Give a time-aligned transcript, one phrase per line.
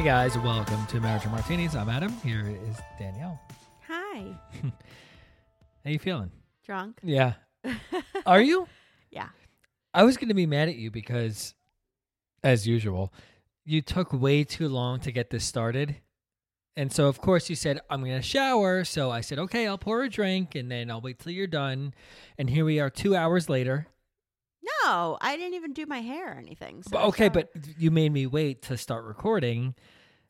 [0.00, 1.74] Hey guys, welcome to Marriage and Martinis.
[1.74, 2.10] I'm Adam.
[2.24, 3.38] Here is Danielle.
[3.86, 4.34] Hi.
[5.84, 6.30] How you feeling?
[6.64, 7.00] Drunk?
[7.02, 7.34] Yeah.
[8.24, 8.66] Are you?
[9.10, 9.28] Yeah.
[9.92, 11.52] I was going to be mad at you because,
[12.42, 13.12] as usual,
[13.66, 15.96] you took way too long to get this started.
[16.76, 18.84] And so, of course, you said, I'm going to shower.
[18.84, 21.92] So I said, okay, I'll pour a drink and then I'll wait till you're done.
[22.38, 23.86] And here we are two hours later.
[24.84, 26.82] No, I didn't even do my hair or anything.
[26.82, 29.74] So okay, but you made me wait to start recording.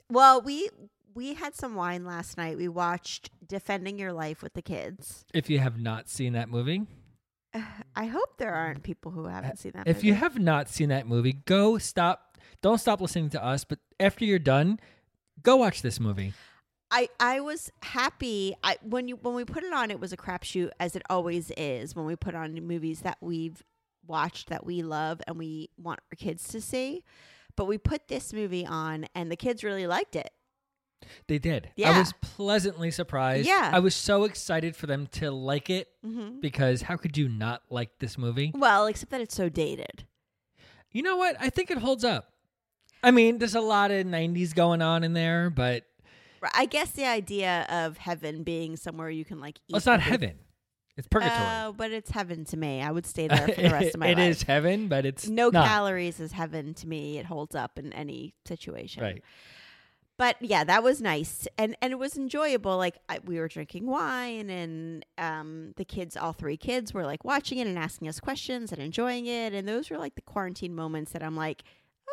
[0.09, 0.69] well, we
[1.15, 2.57] we had some wine last night.
[2.57, 5.25] We watched Defending Your Life with the kids.
[5.35, 6.83] If you have not seen that movie,
[7.97, 9.89] I hope there aren't people who haven't seen that.
[9.89, 12.39] If you have not seen that movie, go stop.
[12.63, 13.65] Don't stop listening to us.
[13.65, 14.79] But after you're done,
[15.43, 16.33] go watch this movie.
[16.91, 18.55] I I was happy.
[18.65, 21.51] I when you when we put it on, it was a crapshoot as it always
[21.57, 23.63] is when we put on movies that we've
[24.11, 27.03] watched that we love and we want our kids to see.
[27.57, 30.31] But we put this movie on, and the kids really liked it.
[31.29, 31.71] They did.
[31.85, 33.47] I was pleasantly surprised.
[33.47, 33.71] Yeah.
[33.73, 37.63] I was so excited for them to like it hmm because how could you not
[37.71, 38.53] like this movie?
[38.55, 40.05] Well, except that it's so dated.
[40.93, 41.37] You know what?
[41.41, 42.33] I think it holds up.
[43.03, 45.85] I mean, there's a lot of 90s going on in there, but
[46.55, 49.73] I guess the idea of heaven being somewhere you can like eat.
[49.73, 50.35] well, it's not heaven.
[51.01, 51.39] It's purgatory.
[51.41, 52.81] Oh, but it's heaven to me.
[52.83, 54.27] I would stay there for the rest of my It life.
[54.27, 55.67] It is heaven, but it's no not.
[55.67, 57.19] calories is heaven to me.
[57.19, 59.03] It holds up in any situation.
[59.03, 59.23] Right.
[60.17, 62.77] But yeah, that was nice, and and it was enjoyable.
[62.77, 67.25] Like I, we were drinking wine, and um, the kids, all three kids, were like
[67.25, 69.55] watching it and asking us questions and enjoying it.
[69.55, 71.63] And those were like the quarantine moments that I'm like,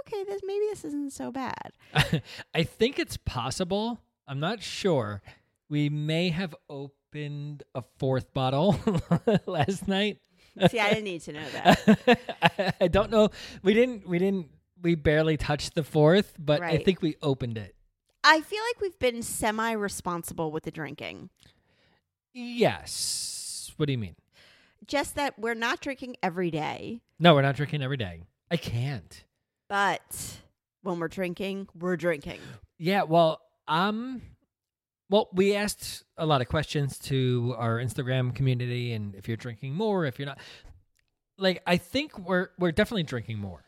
[0.08, 1.74] okay, this maybe this isn't so bad.
[2.56, 4.00] I think it's possible.
[4.26, 5.22] I'm not sure.
[5.70, 6.94] We may have opened
[7.76, 8.80] a fourth bottle
[9.46, 10.20] last night.
[10.70, 12.28] See, I didn't need to know that.
[12.42, 13.30] I, I don't know.
[13.64, 14.08] We didn't.
[14.08, 14.48] We didn't.
[14.82, 16.86] We barely touched the fourth, but I Right.
[16.86, 17.76] think we opened it.
[18.24, 21.30] I feel like we've been semi responsible with the drinking.
[22.34, 23.72] Yes.
[23.78, 24.16] What do you mean?
[24.86, 28.22] Just that we're not drinking every day, No, we're not drinking every day.
[28.50, 29.24] I can't.
[29.68, 30.38] but
[30.84, 32.40] when we're drinking, we're drinking.
[32.78, 33.04] Yeah.
[33.04, 34.22] Well, um,
[35.10, 39.74] well, we asked a lot of questions to our Instagram community, and if you're drinking
[39.74, 40.40] more, if you're not,
[41.38, 43.64] like, I think we're we're definitely drinking more,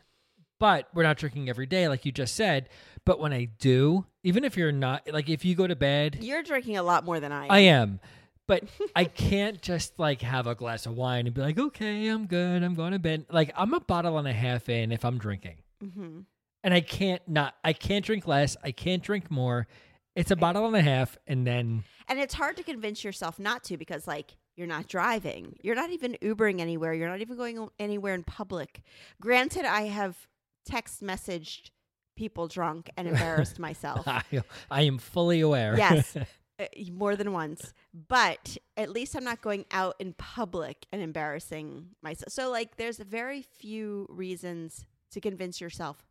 [0.58, 2.68] but we're not drinking every day, like you just said.
[3.04, 6.42] But when I do, even if you're not, like, if you go to bed, You're
[6.42, 7.50] drinking a lot more than I am.
[7.50, 8.00] I am.
[8.46, 8.64] But
[8.96, 12.62] I can't just like have a glass of wine and be like, okay, I'm good.
[12.62, 13.26] I'm going to bed.
[13.30, 16.20] Like I'm a bottle and a half in if I'm drinking, hmm
[16.62, 17.54] and I can't not.
[17.64, 18.56] I can't drink less.
[18.62, 19.66] I can't drink more.
[20.16, 23.64] It's a bottle and a half, and then And it's hard to convince yourself not
[23.64, 25.56] to because, like, you're not driving.
[25.62, 26.92] You're not even Ubering anywhere.
[26.92, 28.82] You're not even going anywhere in public.
[29.20, 30.26] Granted, I have
[30.66, 31.70] text messaged
[32.16, 34.06] people drunk and embarrassed myself.
[34.06, 34.22] I,
[34.70, 35.76] I am fully aware.
[35.76, 36.16] Yes.
[36.60, 37.72] Uh, more than once,
[38.06, 42.30] but at least I'm not going out in public and embarrassing myself.
[42.34, 46.04] So, like, there's very few reasons to convince yourself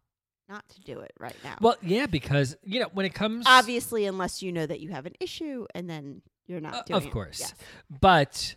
[0.50, 1.56] not to do it right now.
[1.62, 5.06] well, yeah, because you know when it comes, obviously, unless you know that you have
[5.06, 7.12] an issue and then you're not Uh, doing of it.
[7.12, 7.40] course.
[7.40, 7.54] Yes.
[8.02, 8.56] but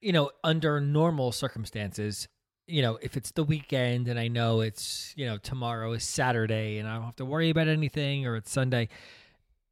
[0.00, 2.28] you know, under normal circumstances,
[2.68, 6.78] you know, if it's the weekend and I know it's, you know, tomorrow is Saturday
[6.78, 8.88] and I don't have to worry about anything or it's Sunday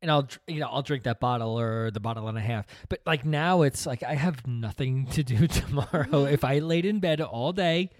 [0.03, 2.67] and I'll, you know, I'll drink that bottle or the bottle and a half.
[2.89, 6.25] But like now it's like I have nothing to do tomorrow.
[6.25, 7.91] if I laid in bed all day,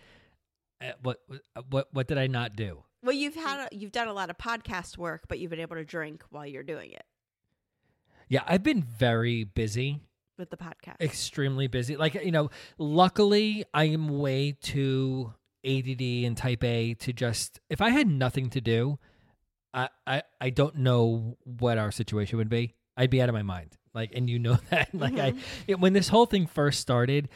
[0.83, 1.21] uh, what,
[1.71, 2.83] what, what did I not do?
[3.03, 5.77] Well, you've had a, you've done a lot of podcast work, but you've been able
[5.77, 7.05] to drink while you're doing it
[8.29, 10.01] Yeah, I've been very busy
[10.39, 11.01] with the podcast.
[11.01, 11.97] extremely busy.
[11.97, 15.33] Like, you know, luckily I am way too
[15.65, 18.99] ADD and type A to just, if I had nothing to do,
[19.73, 22.75] I, I I don't know what our situation would be.
[22.97, 23.77] I'd be out of my mind.
[23.95, 24.95] Like, and you know that.
[24.95, 25.21] Like, Mhm.
[25.39, 27.29] I it, when this whole thing first started,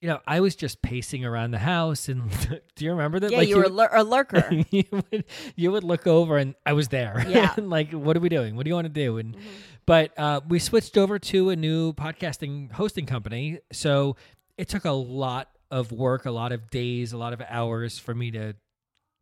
[0.00, 2.22] you know, I was just pacing around the house, and
[2.74, 3.30] do you remember that?
[3.32, 4.48] Yeah, like you were a, lur- a lurker.
[4.70, 5.24] you would
[5.56, 7.24] you would look over, and I was there.
[7.28, 7.54] Yeah.
[7.58, 8.56] Like, what are we doing?
[8.56, 9.18] What do you want to do?
[9.18, 9.40] And Mhm.
[9.86, 14.16] but uh, we switched over to a new podcasting hosting company, so
[14.56, 18.14] it took a lot of work, a lot of days, a lot of hours for
[18.14, 18.54] me to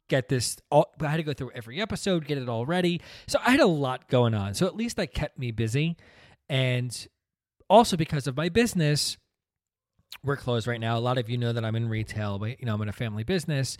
[0.09, 0.57] get this.
[0.71, 3.01] All, I had to go through every episode, get it all ready.
[3.27, 4.55] So I had a lot going on.
[4.55, 5.97] So at least that kept me busy,
[6.49, 7.09] and
[7.69, 9.19] also because of my business,
[10.25, 10.99] we're closed right now.
[10.99, 12.93] A lot of you know that I'm in retail, but you know I'm in a
[12.93, 13.79] family business,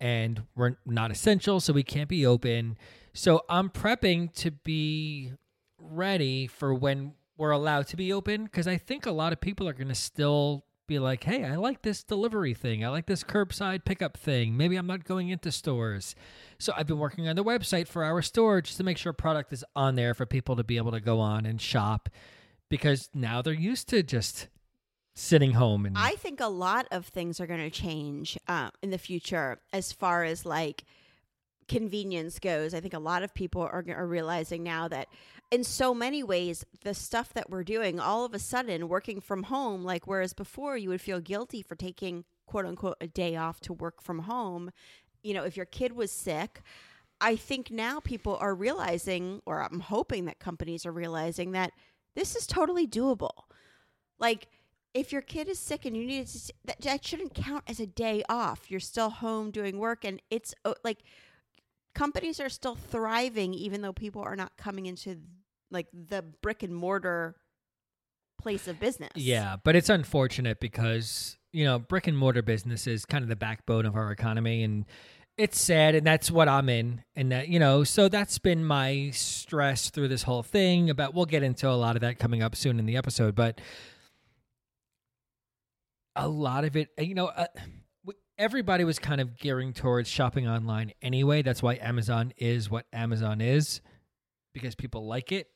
[0.00, 2.76] and we're not essential, so we can't be open.
[3.12, 5.32] So I'm prepping to be
[5.78, 9.68] ready for when we're allowed to be open because I think a lot of people
[9.68, 12.84] are going to still be like, hey, I like this delivery thing.
[12.84, 14.56] I like this curbside pickup thing.
[14.56, 16.14] Maybe I'm not going into stores.
[16.58, 19.52] So I've been working on the website for our store just to make sure product
[19.52, 22.08] is on there for people to be able to go on and shop
[22.68, 24.48] because now they're used to just
[25.14, 28.90] sitting home and I think a lot of things are going to change uh, in
[28.90, 30.84] the future as far as like
[31.68, 32.74] convenience goes.
[32.74, 35.08] I think a lot of people are, are realizing now that
[35.50, 39.44] in so many ways, the stuff that we're doing, all of a sudden, working from
[39.44, 43.60] home, like whereas before you would feel guilty for taking quote unquote a day off
[43.60, 44.70] to work from home,
[45.22, 46.60] you know, if your kid was sick.
[47.20, 51.72] I think now people are realizing, or I'm hoping that companies are realizing that
[52.14, 53.44] this is totally doable.
[54.18, 54.48] Like,
[54.94, 57.86] if your kid is sick and you need to, that, that shouldn't count as a
[57.86, 58.70] day off.
[58.70, 60.98] You're still home doing work, and it's uh, like
[61.94, 65.18] companies are still thriving, even though people are not coming into
[65.70, 67.34] like the brick and mortar
[68.40, 69.10] place of business.
[69.16, 73.36] Yeah, but it's unfortunate because, you know, brick and mortar business is kind of the
[73.36, 74.84] backbone of our economy and
[75.36, 79.10] it's sad and that's what I'm in and that, you know, so that's been my
[79.12, 82.54] stress through this whole thing about we'll get into a lot of that coming up
[82.54, 83.60] soon in the episode, but
[86.16, 87.46] a lot of it, you know, uh,
[88.38, 91.42] everybody was kind of gearing towards shopping online anyway.
[91.42, 93.80] That's why Amazon is what Amazon is
[94.52, 95.48] because people like it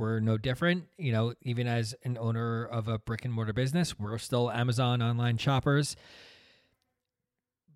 [0.00, 0.86] we're no different.
[0.98, 5.02] You know, even as an owner of a brick and mortar business, we're still Amazon
[5.02, 5.94] online shoppers.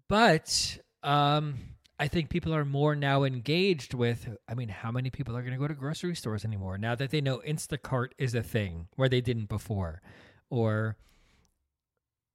[0.09, 1.57] But um,
[2.01, 4.27] I think people are more now engaged with.
[4.49, 7.11] I mean, how many people are going to go to grocery stores anymore now that
[7.11, 10.01] they know Instacart is a thing where they didn't before,
[10.49, 10.97] or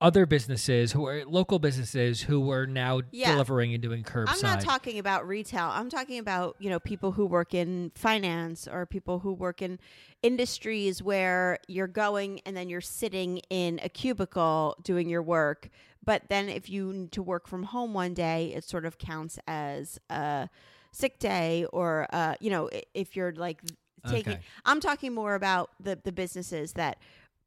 [0.01, 3.31] other businesses who are local businesses who are now Yeah.
[3.33, 4.27] delivering and doing curbside.
[4.29, 5.65] I'm not talking about retail.
[5.65, 9.77] I'm talking about, you know, people who work in finance or people who work in
[10.23, 15.69] industries where you're going and then you're sitting in a cubicle doing your work.
[16.03, 19.37] But then if you need to work from home one day, it sort of counts
[19.47, 20.49] as a
[20.93, 23.61] sick day or, uh, you know, if you're like
[24.07, 24.33] taking.
[24.33, 24.41] Okay.
[24.65, 26.99] I'm talking more about the, the businesses that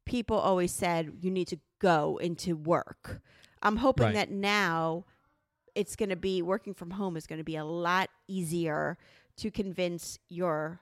[0.05, 3.21] people always said you need to go into work.
[3.61, 4.13] I'm hoping Right.
[4.15, 5.05] that now
[5.75, 8.97] it's going to be working from home is going to be a lot easier
[9.37, 10.81] to convince your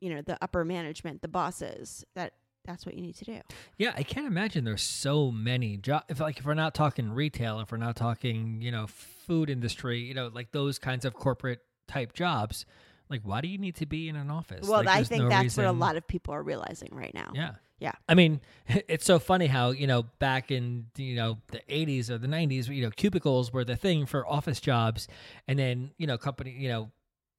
[0.00, 2.32] you know the upper management the bosses that
[2.64, 3.40] that's what you need to do
[3.78, 6.04] Yeah, I can't imagine there's so many jobs.
[6.08, 10.00] If like if we're not talking retail, if we're not talking, you know, food industry,
[10.00, 12.66] you know, like those kinds of corporate type jobs,
[13.08, 14.68] like why do you need to be in an office?
[14.68, 17.30] well Like, i think no that's what a lot of people are realizing right now
[17.34, 17.54] Yeah.
[17.80, 17.92] Yeah.
[18.08, 18.40] I mean,
[18.88, 22.68] it's so funny how, you know, back in, you know, the 80s or the 90s,
[22.68, 25.06] you know, cubicles were the thing for office jobs.
[25.46, 26.90] And then, you know, company, you know,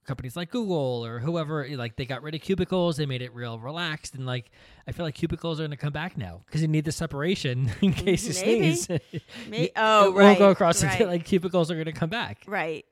[0.06, 3.60] companies like Google or whoever, like they got rid of cubicles, they made it real
[3.60, 4.16] relaxed.
[4.16, 4.50] And like,
[4.88, 7.70] I feel like cubicles are going to come back now because you need the separation
[7.82, 8.74] in case you Maybe.
[8.76, 9.02] sneeze.
[9.50, 12.40] May- It oh won't right go across right, like cubicles are going to come back.
[12.48, 12.86] right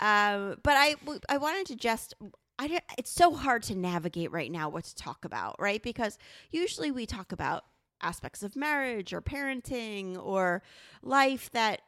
[0.00, 0.96] um but I,
[1.28, 2.14] I wanted to just
[2.58, 5.82] I don't, it's so hard to navigate right now what to talk about, right?
[5.82, 6.18] Because
[6.50, 7.64] usually we talk about
[8.00, 10.62] aspects of marriage or parenting or
[11.02, 11.80] life that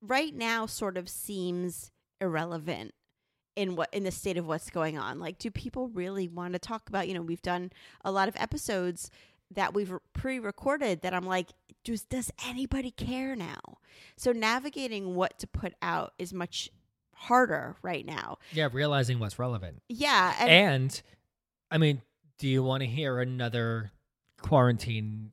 [0.00, 2.92] right now sort of seems irrelevant
[3.56, 5.18] in what in the state of what's going on.
[5.18, 7.70] Like do people really want to talk about, you know, we've done
[8.04, 9.10] a lot of episodes
[9.50, 11.48] that we've pre-recorded that I'm like
[11.84, 13.60] does does anybody care now?
[14.16, 16.70] So navigating what to put out is much
[17.22, 18.38] harder right now.
[18.52, 19.82] Yeah, realizing what's relevant.
[19.88, 21.02] Yeah, and, And,
[21.70, 22.02] I mean,
[22.38, 23.92] do you want to hear another
[24.40, 25.32] quarantine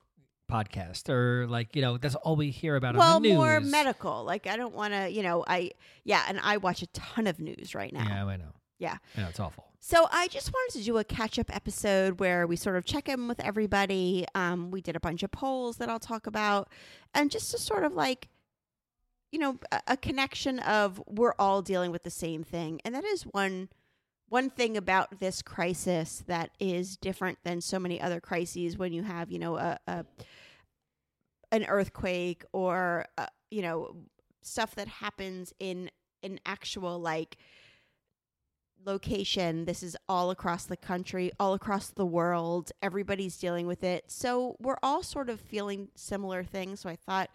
[0.49, 3.37] podcast or like, you know, that's all we hear about well, on the news.
[3.37, 4.23] more medical.
[4.23, 5.71] Like I don't want to, you know, I
[6.03, 8.07] yeah, and I watch a ton of news right now.
[8.07, 8.53] Yeah, I know.
[8.79, 8.97] Yeah.
[9.17, 9.65] I know it's awful.
[9.79, 13.07] So I just wanted to do a catch up episode where we sort of check
[13.07, 14.25] in with everybody.
[14.35, 16.69] Um, we did a bunch of polls that I'll talk about,
[17.13, 18.27] and just to sort of like
[19.31, 23.23] you know a, connection of we're all dealing with the same thing, and that is
[23.23, 23.69] one
[24.29, 29.03] one thing about this crisis that is different than so many other crises when you
[29.03, 30.05] have you know a, a
[31.51, 33.95] an earthquake or uh, you know
[34.41, 35.89] stuff that happens in
[36.23, 37.37] an actual like
[38.85, 39.65] location.
[39.65, 42.71] This is all across the country all across the world.
[42.81, 44.05] Everybody's dealing with it.
[44.07, 46.81] So we're all sort of feeling similar things.
[46.81, 47.29] So i thought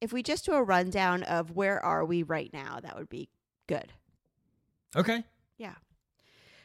[0.00, 3.28] if we just do a rundown of where are we right now that would be
[3.66, 3.92] good
[4.96, 5.22] Okay.
[5.58, 5.74] Yeah.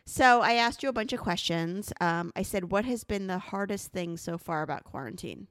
[0.06, 3.38] So i asked you a bunch of questions um, i said what has been the
[3.40, 5.48] hardest thing so far about quarantine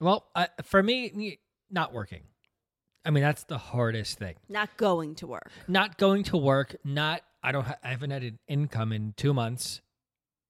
[0.00, 1.38] Well, I, for me,
[1.70, 2.22] not working.
[3.06, 4.34] I mean, that's the hardest thing.
[4.48, 6.76] not going to work Not going to work.
[6.84, 7.20] Not.
[7.42, 7.64] I don't.
[7.66, 9.82] Ha- I haven't had an income in two months,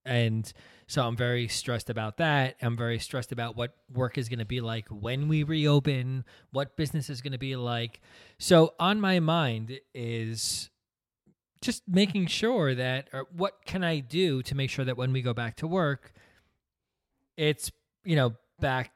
[0.04, 0.52] and
[0.86, 2.56] so I'm very stressed about that.
[2.60, 6.24] I'm very stressed about what work is going to be like when we reopen.
[6.52, 8.00] What business is going to be like.
[8.38, 10.70] So on my mind is
[11.62, 15.32] just making sure that, what can I do to make sure that when we go
[15.32, 16.12] back to work,
[17.36, 17.72] it's
[18.04, 18.92] you know back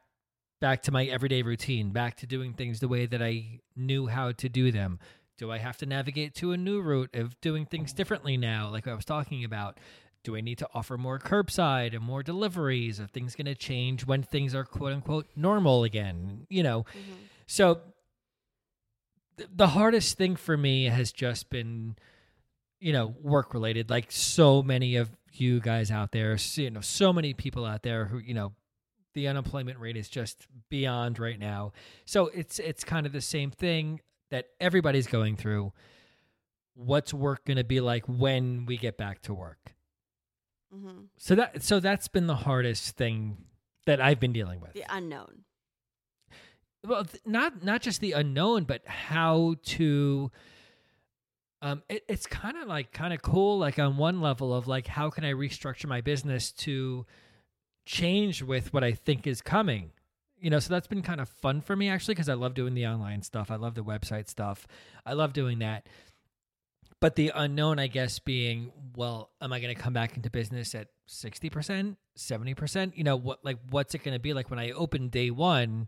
[0.61, 4.33] back to my everyday routine, back to doing things the way that I knew how
[4.33, 4.99] to do them.
[5.39, 8.89] Do I have to navigate to a new route of doing things differently now, like
[8.89, 9.79] I was talking about?
[10.29, 13.01] Do I need to offer more curbside and more deliveries?
[13.01, 16.47] Are things going to change when things are quote unquote normal again?
[16.51, 17.15] You know, mm-hmm.
[17.47, 17.81] so
[19.39, 21.97] th- the hardest thing for me has just been,
[22.79, 23.89] you know, work related.
[23.89, 28.05] Like so many of you guys out there, you know, so many people out there
[28.05, 28.53] who, you know,
[29.15, 31.73] the unemployment rate is just beyond right now.
[32.05, 35.73] So it's it's kind of the same thing that everybody's going through.
[36.75, 39.73] What's work going to be like when we get back to work?
[40.75, 41.03] Mm-hmm.
[41.17, 43.37] So that so that's been the hardest thing
[43.87, 44.75] that I've been dealing with.
[44.75, 45.45] the unknown.
[46.87, 50.31] Well th- not not just the unknown but how to
[51.63, 54.87] um it, it's kind of like kind of cool like on one level of like
[54.87, 57.05] how can i restructure my business to
[57.85, 59.91] change with what i think is coming?
[60.41, 62.75] You know so that's been kind of fun for me actually because i love doing
[62.75, 63.51] the online stuff.
[63.51, 64.69] I love the website stuff.
[65.05, 65.87] I love doing that
[67.01, 70.75] but the unknown i guess being well am i going to come back into business
[70.75, 74.71] at 60% 70% you know what like what's it going to be like when i
[74.73, 75.87] open day one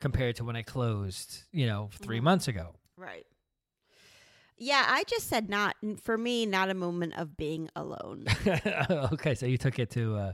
[0.00, 2.22] compared to when i closed you know 3 Mhm.
[2.22, 3.26] months ago Right.
[4.58, 8.26] Yeah, I just said not for me not a moment of being alone.
[9.12, 10.32] okay so you took it to uh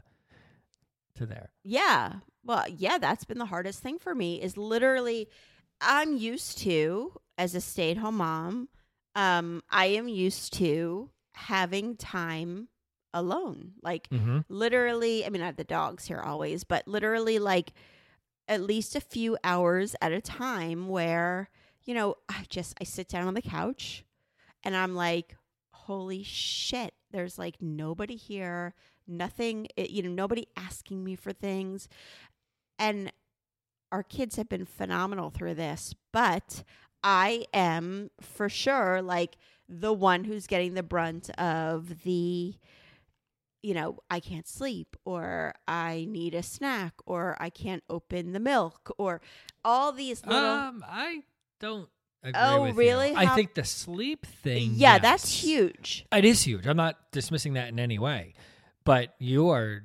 [1.14, 2.14] to there yeah.
[2.44, 5.28] Well, yeah, that's been the hardest thing for me is literally
[5.80, 8.68] I'm used to as a stay-at-home mom,
[9.19, 12.69] um I am used to having time
[13.13, 13.73] alone.
[13.83, 14.41] Like mm-hmm.
[14.49, 17.73] literally, I mean I have the dogs here always, but literally like
[18.47, 21.51] at least a few hours at a time where,
[21.85, 24.05] you know, I just I sit down on the couch
[24.63, 25.37] and I'm like,
[25.73, 28.75] holy shit, there's like nobody here,
[29.07, 31.89] nothing, it, you know, nobody asking me for things.
[32.79, 33.13] And
[33.91, 36.63] our kids have been phenomenal through this, but
[37.02, 39.37] I am for sure like
[39.69, 42.55] the one who's getting the brunt of the
[43.61, 48.38] you know, I can't sleep or I need a snack or I can't open the
[48.40, 49.21] milk or
[49.64, 51.23] all these little um i
[51.59, 51.88] don't
[52.23, 52.78] agree Oh, with you.
[52.78, 53.14] really?
[53.17, 56.07] i think the sleep thing Yeah, that's huge.
[56.12, 56.67] It is huge.
[56.67, 58.35] I'm not dismissing that in any way,
[58.85, 59.83] but you are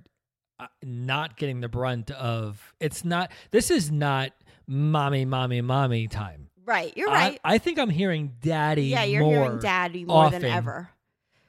[0.59, 2.73] uh, not getting the brunt of.
[2.79, 3.31] It's not.
[3.49, 4.31] This is not
[4.67, 6.42] mommy, mommy, mommy time.
[6.65, 6.95] Right.
[6.95, 7.39] You're right.
[7.43, 8.85] I, think I'm hearing daddy.
[8.85, 10.89] yeah, you're hearing daddy more than ever.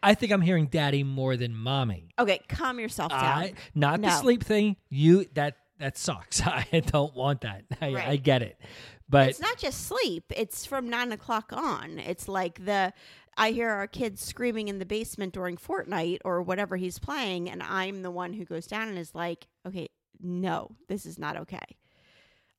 [0.03, 2.11] I think I'm hearing daddy more than mommy.
[2.19, 3.21] Okay, calm yourself down.
[3.23, 4.77] I not the sleep thing.
[4.91, 6.43] You that that sucks.
[6.47, 7.65] I don't want that.
[7.81, 8.61] I, I get it,
[9.09, 10.25] but it's not just sleep.
[10.37, 11.99] It's from nine o'clock on.
[11.99, 12.93] It's like the
[13.37, 17.63] I hear our kids screaming in the basement during Fortnite or whatever he's playing, and
[17.63, 19.89] I'm the one who goes down and is like, "Okay,
[20.21, 21.77] no, this is not okay."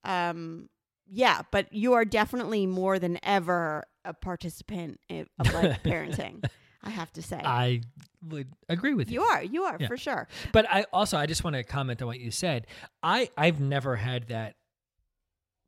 [0.03, 0.69] Um,
[1.07, 6.43] yeah, but you are definitely more than ever a participant of like parenting.
[6.83, 7.81] I have to say, I
[8.27, 9.21] would agree with you.
[9.21, 9.87] you are, you are Yeah.
[9.87, 10.27] for sure.
[10.51, 12.67] But I also I just want to comment on what you said.
[13.01, 14.55] I I've never had that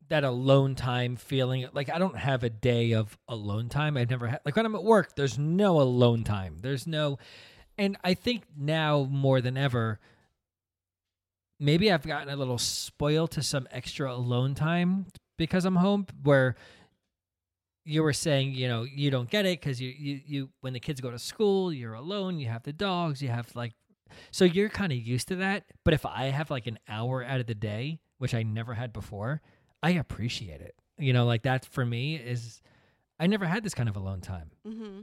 [0.08, 1.66] that alone time feeling.
[1.72, 3.96] Like I don't have a day of alone time.
[3.96, 5.16] I've never had like when I'm at work.
[5.16, 6.58] There's no alone time.
[6.62, 7.18] There's no,
[7.76, 9.98] and I think now more than ever.
[11.60, 15.06] Maybe I've gotten a little spoiled to some extra alone time
[15.38, 16.06] because I'm home.
[16.22, 16.56] Where
[17.84, 20.80] you were saying, you know, you don't get it because you, you, you, when the
[20.80, 22.38] kids go to school, you're alone.
[22.38, 23.22] You have the dogs.
[23.22, 23.72] You have like
[24.30, 25.64] so you're kind of used to that.
[25.84, 28.92] But if I have like an hour out of the day, which I never had
[28.92, 29.40] before,
[29.82, 30.74] I appreciate it.
[30.98, 32.60] You know, like that for me is
[33.18, 34.50] I never had this kind of alone time.
[34.66, 35.00] Mm-hmm.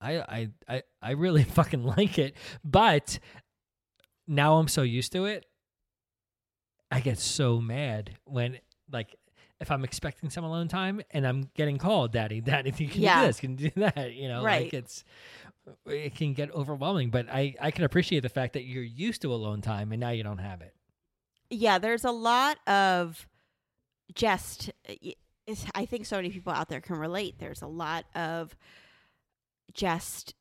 [0.00, 3.18] I I I, I really fucking like it, but
[4.26, 5.46] now I'm so used to it.
[6.90, 8.58] I get so mad when
[8.90, 9.16] like
[9.62, 13.20] if I'm expecting some alone time and I'm getting called, Daddy, Daddy, you can Yeah.
[13.22, 14.12] do this, can do that.
[14.14, 14.64] You know, Right.
[14.64, 15.04] like it's
[15.86, 17.10] it can get overwhelming.
[17.10, 20.10] But I I can appreciate the fact that you're used to alone time and now
[20.10, 20.74] you don't have it.
[21.50, 23.26] Yeah, there's a lot of
[24.14, 24.70] just.
[25.74, 27.38] I think so many people out there can relate.
[27.38, 28.56] There's a lot of
[29.74, 30.34] just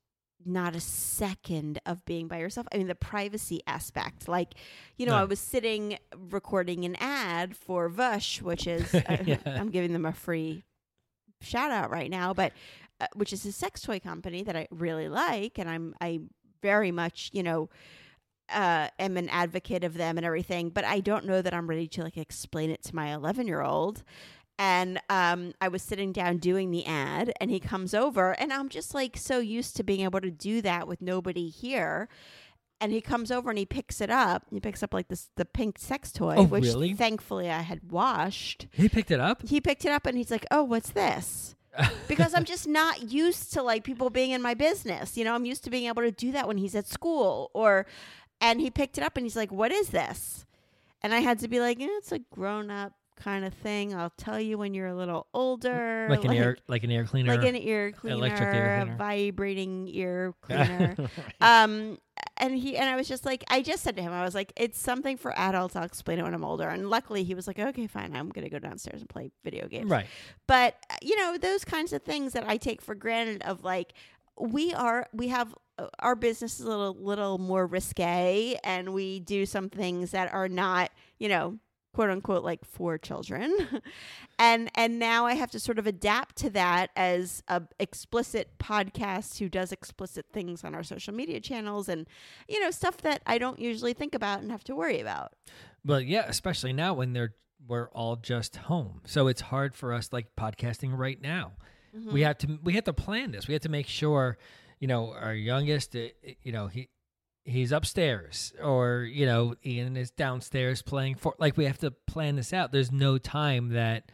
[0.45, 2.67] not a second of being by yourself.
[2.74, 4.27] I mean, the privacy aspect.
[4.27, 4.53] Like,
[4.98, 5.19] you know, No.
[5.19, 10.13] I was sitting recording an ad for Vush, which is, uh, I'm giving them a
[10.13, 10.63] free
[11.41, 12.53] shout out right now, but
[13.00, 15.57] uh, which is a sex toy company that I really like.
[15.57, 16.21] And I'm, I
[16.62, 17.69] very much, you know,
[18.50, 21.88] uh, am an advocate of them and everything, but I don't know that I'm ready
[21.88, 24.03] to like explain it to my 11 year old.
[24.62, 28.70] And um, I was sitting down doing the ad, and he comes over, and I'm
[28.70, 32.08] just like so used to being able to do that with nobody here.
[32.80, 34.44] And he comes over and he picks it up.
[34.51, 36.94] He picks up like this the pink sex toy, Oh, which really?
[36.94, 38.68] thankfully I had washed.
[38.72, 39.48] He picked it up.
[39.48, 41.56] He picked it up and he's like, "Oh, what's this?"
[42.08, 45.18] because I'm just not used to like people being in my business.
[45.18, 47.88] You know, I'm used to being able to do that when he's at school or
[48.39, 50.46] and he picked it up and he's like, "What is this?"
[51.01, 53.94] And I had to be like, eh, "It's a grown-up kind of thing.
[53.94, 57.36] I'll tell you when you're a little older." like an ear like an ear cleaner.
[57.36, 58.96] like an ear cleaner, electric ear a cleaner.
[58.98, 60.96] vibrating ear cleaner.
[61.40, 61.98] um
[62.38, 64.51] and he and I was just like I just said to him I was like
[64.58, 67.60] it's something for adults I'll explain it when I'm older and luckily he was like
[67.60, 70.08] okay fine I'm going to go downstairs and play video games right.
[70.48, 73.94] but uh, you know those kinds of things that i take for granted of like
[74.40, 79.20] we are we have uh, our business is a little little more risque and we
[79.20, 81.58] do some things that are not you know
[81.93, 83.81] quote unquote like for children
[84.39, 89.39] and and now i have to sort of adapt to that as a explicit podcast
[89.39, 92.07] who does explicit things on our social media channels and
[92.48, 95.33] you know stuff that i don't usually think about and have to worry about
[95.83, 97.34] But yeah, especially now when they're
[97.67, 101.54] we're all just home, so it's hard for us like podcasting right now.
[101.95, 102.13] Mm-hmm.
[102.13, 103.47] We have to we have to plan this.
[103.47, 104.38] We have to make sure,
[104.80, 106.08] you know, our youngest, uh,
[106.43, 106.89] you know, he
[107.43, 111.36] he's upstairs, or you know, Ian is downstairs playing for.
[111.39, 112.71] Like we have to plan this out.
[112.71, 114.12] There's no time that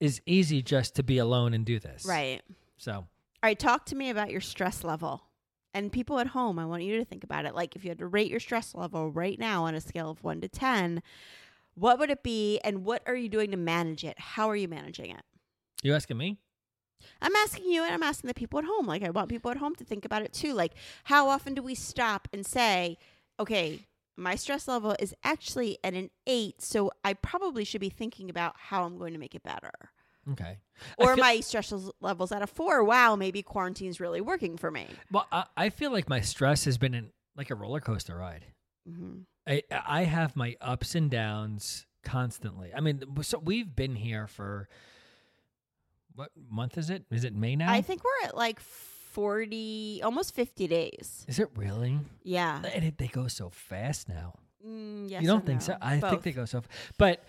[0.00, 2.04] is easy just to be alone and do this.
[2.06, 2.42] right
[2.76, 3.06] So All
[3.42, 5.22] right, talk to me about your stress level.
[5.72, 7.54] And people at home, I want you to think about it.
[7.54, 10.24] Like if you had to rate your stress level right now on a scale of
[10.24, 11.02] 1 to 10,
[11.74, 14.18] what would it be and what are you doing to manage it?
[14.18, 15.22] How are you managing it?
[15.82, 16.38] you asking me?
[17.22, 18.86] I'm asking you and I'm asking the people at home.
[18.86, 20.52] Like I want people at home to think about it too.
[20.54, 20.72] Like
[21.04, 22.98] how often do we stop and say,
[23.40, 28.30] "Okay, my stress level is actually at an 8, so I probably should be thinking
[28.30, 29.72] about how I'm going to make it better."
[30.32, 30.58] Okay.
[30.98, 32.82] Or feel- my stress levels at a 4.
[32.82, 34.88] Wow, maybe quarantine's really working for me.
[35.12, 38.46] Well, I, I feel like my stress has been in like a roller coaster ride.
[38.88, 42.72] hmm I I have my ups and downs constantly.
[42.74, 44.68] I mean, so we've been here for
[46.16, 47.04] what month is it?
[47.10, 47.70] Is it May now?
[47.72, 51.24] I think we're at like 40, almost 50 days.
[51.28, 51.98] Is it really?
[52.24, 52.60] Yeah.
[52.74, 54.34] And it, they go so fast now.
[54.66, 55.66] Mm, yes you don't think no.
[55.66, 55.76] so?
[55.80, 56.58] I think they go so.
[56.58, 57.22] f- But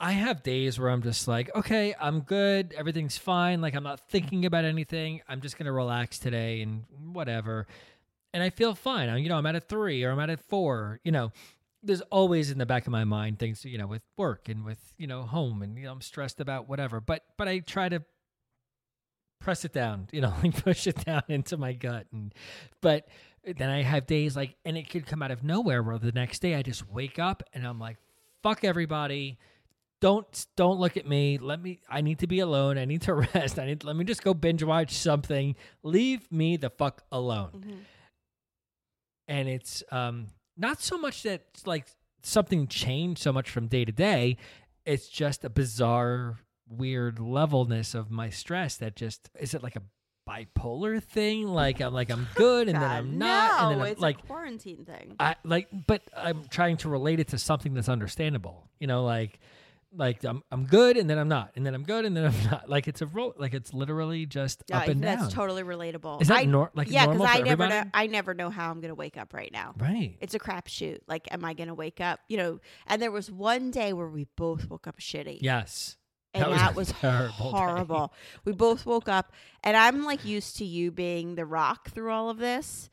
[0.00, 2.74] I have days where I'm just like, okay, I'm good.
[2.76, 3.60] Everything's fine.
[3.60, 5.22] Like I'm not thinking about anything.
[5.28, 7.66] I'm just gonna relax today and whatever.
[8.32, 9.08] And I feel fine.
[9.08, 11.00] I- You know, I'm at a three or I'm at a four.
[11.04, 11.32] You know,
[11.84, 13.64] there's always in the back of my mind things.
[13.64, 16.68] You know, with work and with you know home and you know I'm stressed about
[16.68, 17.00] whatever.
[17.00, 18.02] But but I try to
[19.40, 20.08] press it down.
[20.12, 22.06] You know, like push it down into my gut.
[22.12, 22.34] And
[22.80, 23.06] but
[23.44, 25.82] then I have days like, and it could come out of nowhere.
[25.82, 27.98] Where the next day I just wake up and I'm like,
[28.42, 29.38] fuck everybody.
[30.00, 31.38] Don't don't look at me.
[31.38, 31.80] Let me.
[31.88, 32.76] I need to be alone.
[32.78, 33.58] I need to rest.
[33.58, 33.84] I need.
[33.84, 35.54] Let me just go binge watch something.
[35.82, 37.50] Leave me the fuck alone.
[37.66, 37.76] Mhm.
[39.28, 41.86] And it's um not so much that like
[42.22, 44.36] something changed so much from day to day.
[44.84, 46.38] It's just a bizarre,
[46.68, 49.82] weird levelness of my stress that just is it like a
[50.28, 51.46] bipolar thing?
[51.48, 54.18] Like I'm like I'm good and then I'm not, No, and then I'm it's like
[54.18, 55.16] a quarantine thing.
[55.20, 58.68] I like, but I'm trying to relate it to something that's understandable.
[58.78, 59.38] You know, like,
[59.96, 62.44] like I'm I'm good and then I'm not, and then I'm good and then I'm
[62.50, 62.68] not.
[62.68, 63.34] Like it's a roll.
[63.36, 65.18] Like it's literally just Yeah, up and down.
[65.20, 66.20] that's totally relatable.
[66.22, 67.84] Is that I, nor- like yeah, normal I never know.
[67.94, 69.74] I never know how I'm going to wake up right now.
[69.78, 70.16] right.
[70.20, 71.00] It's a crapshoot.
[71.06, 72.20] Like, am I going to wake up?
[72.28, 72.60] You know.
[72.86, 75.38] And there was one day where we both woke up shitty.
[75.42, 75.96] yes.
[76.34, 76.88] and That was that was,
[77.28, 77.32] day.
[77.32, 78.12] horrible.
[78.44, 82.30] We both woke up, and I'm like used to you being the rock through all
[82.30, 82.90] of this.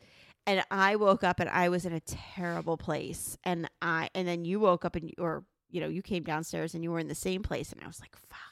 [0.47, 4.43] And I woke up and I was in a terrible place, and I and then
[4.43, 7.07] you woke up and you- or you know you came downstairs and you were in
[7.07, 8.51] the same place, and I was like, "Fuck."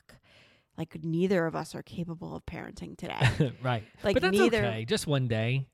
[0.80, 3.54] like neither of us are capable of parenting today.
[3.62, 3.84] right.
[4.02, 4.86] Like but that's neither okay.
[4.86, 5.68] Just one day.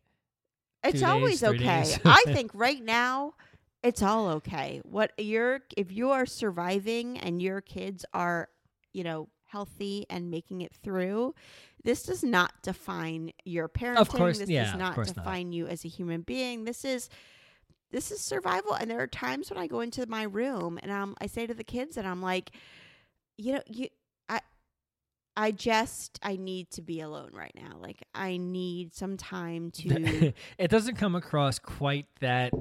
[0.83, 1.95] It's Two always okay.
[2.03, 3.35] I think right now
[3.83, 4.81] it's all okay.
[4.83, 8.49] What you're if you are surviving and your kids are,
[8.93, 11.35] you know, healthy and making it through,
[11.83, 13.97] this does not define your parenting.
[13.97, 15.17] Of course- this yeah, does not course not.
[15.17, 16.65] define you as a human being.
[16.65, 17.09] This is
[17.95, 21.15] this is survival and there are times when I go into my room and um
[21.21, 22.51] I say to the kids and I'm like,
[23.37, 23.87] you know, you
[24.27, 24.41] I
[25.37, 27.77] I just I need to be alone right now.
[27.79, 32.51] Like I need some time to it doesn't come across quite that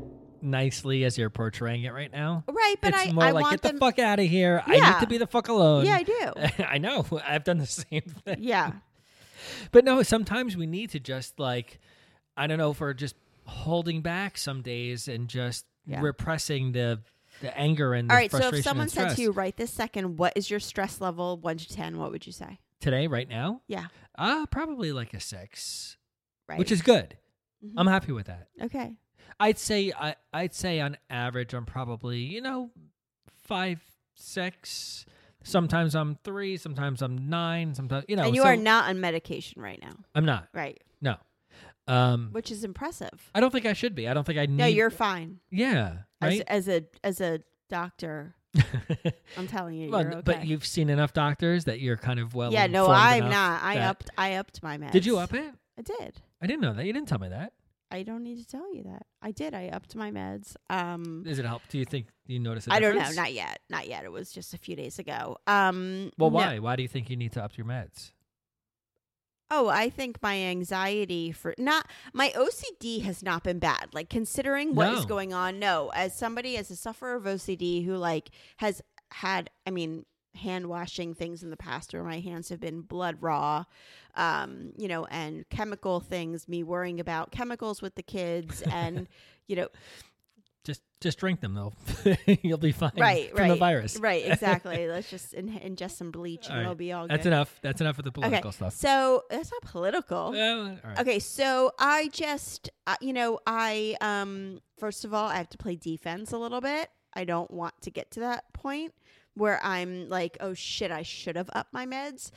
[0.40, 2.44] nicely as you're portraying it right now.
[2.46, 3.74] Right, but it's I, more I like want get them.
[3.74, 4.62] the fuck out of here.
[4.64, 5.84] I need to be the fuck alone.
[5.84, 6.32] yeah, I do.
[6.64, 7.04] I know.
[7.26, 8.36] I've done the same thing.
[8.38, 8.70] yeah,
[9.72, 11.80] But no, sometimes we need to just like
[12.36, 13.16] I don't know for just
[13.46, 16.00] holding back some days and just Yeah.
[16.00, 17.00] repressing the
[17.40, 18.30] the anger and the All right.
[18.30, 21.56] So if someone said to you right this second, "What is your stress level, one
[21.58, 21.98] to ten?
[21.98, 23.86] What would you say?" today, right now, Yeah.
[24.16, 25.96] uh probably like a six,
[26.48, 26.58] Right.
[26.58, 27.16] which is good.
[27.64, 27.72] Mhm.
[27.76, 28.48] I'm happy with that.
[28.62, 28.94] okay.
[29.40, 32.70] I'd say I I'd say on average I'm probably you know
[33.42, 33.80] five
[34.14, 35.04] six.
[35.42, 36.56] Sometimes I'm three.
[36.56, 37.74] Sometimes I'm nine.
[37.74, 38.24] Sometimes you know.
[38.24, 40.48] and you so are not on medication right now, I'm not.
[40.54, 40.80] right?
[41.86, 41.94] No.
[41.94, 42.28] Um.
[42.32, 43.30] Which is impressive.
[43.34, 44.08] I don't think I should be.
[44.08, 44.56] I don't think I need.
[44.56, 45.40] No, you're fine.
[45.50, 45.98] Yeah.
[46.20, 46.42] As, Right.
[46.46, 48.34] as a as a doctor,
[49.36, 50.20] I'm telling you, Well, okay.
[50.24, 52.52] But you've seen enough doctors that you're kind of well.
[52.52, 53.62] yeah, no, I'm not.
[53.62, 54.10] I upped.
[54.16, 54.92] I upped my meds.
[54.92, 55.52] Did you up it?
[55.78, 56.20] I did.
[56.40, 56.84] I didn't know that.
[56.86, 57.52] You didn't tell me that.
[57.90, 59.06] I don't need to tell you that.
[59.22, 59.54] I did.
[59.54, 60.56] I upped my meds.
[60.70, 61.62] Um, Does it help?
[61.68, 62.66] Do you think you notice?
[62.68, 63.10] I I don't know.
[63.12, 63.60] Not yet.
[63.70, 64.04] Not yet.
[64.04, 65.36] It was just a few days ago.
[65.46, 66.58] Um, Well, no- why?
[66.58, 68.10] Why do you think you need to up your meds?
[69.56, 73.90] Oh, I think my anxiety for not my OCD has not been bad.
[73.92, 75.06] Like considering what is No.
[75.06, 75.60] going on.
[75.60, 80.66] No, as somebody as a sufferer of OCD who like has had, I mean, hand
[80.66, 83.62] washing things in the past where my hands have been blood raw,
[84.16, 86.48] um, you know, and chemical things.
[86.48, 89.06] Me worrying about chemicals with the kids, and
[89.46, 89.68] you know,
[90.64, 91.74] Just just drink them though.
[92.42, 92.92] You'll be fine.
[92.96, 93.98] right, from right, the virus.
[93.98, 94.88] right, exactly.
[94.88, 96.62] Let's just in- ingest some bleach, and right.
[96.62, 97.10] it'll be all good.
[97.10, 97.32] That's good.
[97.32, 97.58] enough.
[97.62, 98.74] That's enough of the political okay, stuff.
[98.74, 100.32] so that's not political.
[100.32, 100.98] Right.
[100.98, 105.58] Okay, so I just, uh, you know, I um, first of all, I have to
[105.58, 106.88] play defense a little bit.
[107.12, 108.94] I don't want to get to that point
[109.34, 112.30] where I'm like, oh shit, I should have upped my meds.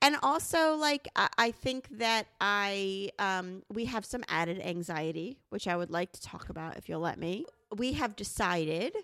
[0.00, 5.68] And also, like, I, I think that I, um, we have some added anxiety, which
[5.68, 7.46] I would like to talk about if you'll let me.
[7.76, 8.94] We have decided.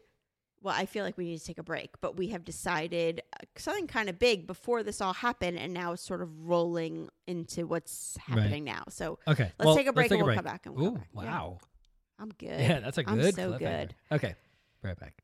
[0.61, 3.45] Well, I feel like we need to take a break, but we have decided uh,
[3.57, 7.65] something kind of big before this all happened, and now it's sort of rolling into
[7.67, 8.39] what's Right.
[8.41, 8.83] happening now.
[8.89, 9.53] So Okay.
[9.59, 11.25] Let's well, take a break take and we'll come back and we'll Ooh, come back.
[11.25, 11.31] Yeah.
[11.31, 11.59] wow.
[12.19, 12.61] I'm good.
[12.61, 12.81] Yeah.
[12.81, 13.37] that's a I'm good.
[13.37, 13.59] so cliffhanger.
[13.61, 13.95] good.
[14.11, 14.35] Okay.
[14.83, 15.23] Right back.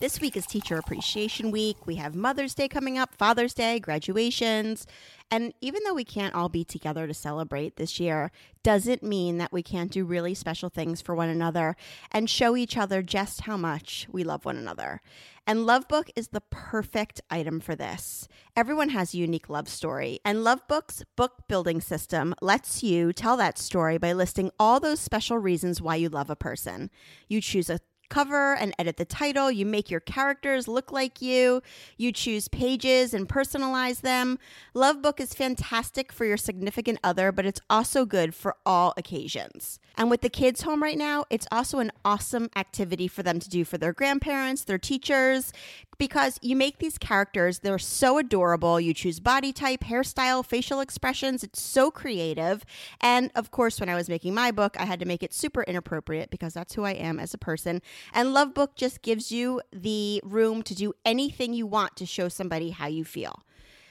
[0.00, 1.84] This week is Teacher Appreciation Week.
[1.84, 4.86] We have Mother's Day coming up, Father's Day, graduations.
[5.28, 8.30] And even though we can't all be together to celebrate this year,
[8.62, 11.74] doesn't mean that we can't do really special things for one another
[12.12, 15.02] and show each other just how much we love one another.
[15.48, 18.28] And Lovebook is the perfect item for this.
[18.54, 23.58] Everyone has a unique love story, and Lovebook's book building system lets you tell that
[23.58, 26.90] story by listing all those special reasons why you love a person.
[27.28, 29.50] You choose a cover and edit the title.
[29.50, 31.62] You make your characters look like you.
[31.96, 34.38] You choose pages and personalize them.
[34.74, 39.78] Lovebook is fantastic for your significant other, but it's also good for all occasions.
[39.96, 43.48] And with the kids home right now, it's also an awesome activity for them to
[43.48, 45.52] do for their grandparents, their teachers,
[45.98, 48.80] because you make these characters, they're so adorable.
[48.80, 51.42] You choose body type, hairstyle, facial expressions.
[51.42, 52.64] It's so creative.
[53.00, 55.62] And of course, when I was making my book, I had to make it super
[55.64, 57.82] inappropriate because that's who I am as a person.
[58.12, 62.70] And Lovebook just gives you the room to do anything you want to show somebody
[62.70, 63.42] how you feel.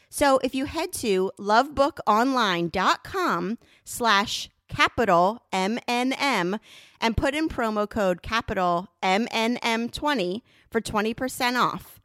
[0.10, 6.60] So if you head to lovebookonline.com slash capital MNM
[7.00, 12.00] and put in promo code capital MNM20 for 20% off.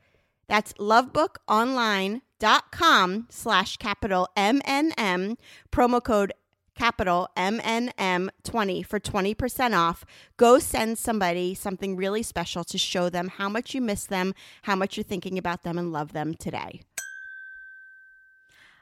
[0.48, 5.38] That's lovebookonline.com slash capital MNM,
[5.70, 6.32] promo code
[6.74, 10.04] capital MNM20 for 20% off.
[10.36, 14.76] Go send somebody something really special to show them how much you miss them, how
[14.76, 16.82] much you're thinking about them, and love them today.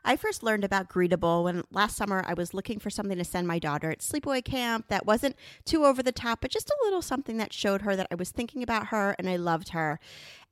[0.04, 3.46] I first learned about Greetable when last summer I was looking for something to send
[3.46, 7.02] my daughter at sleepaway camp that wasn't too over the top, but just a little
[7.02, 10.00] something that showed her that I was thinking about her and I loved her.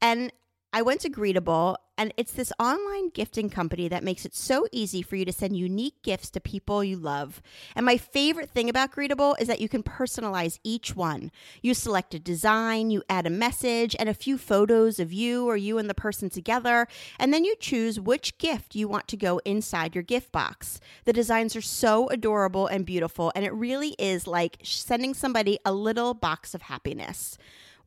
[0.02, 0.32] And
[0.70, 5.00] I went to Greetable, and it's this online gifting company that makes it so easy
[5.00, 7.40] for you to send unique gifts to people you love.
[7.74, 11.32] And my favorite thing about Greetable is that you can personalize each one.
[11.62, 15.56] You select a design, you add a message, and a few photos of you or
[15.56, 16.86] you and the person together,
[17.18, 20.80] and then you choose which gift you want to go inside your gift box.
[21.06, 25.72] The designs are so adorable and beautiful, and it really is like sending somebody a
[25.72, 27.38] little box of happiness.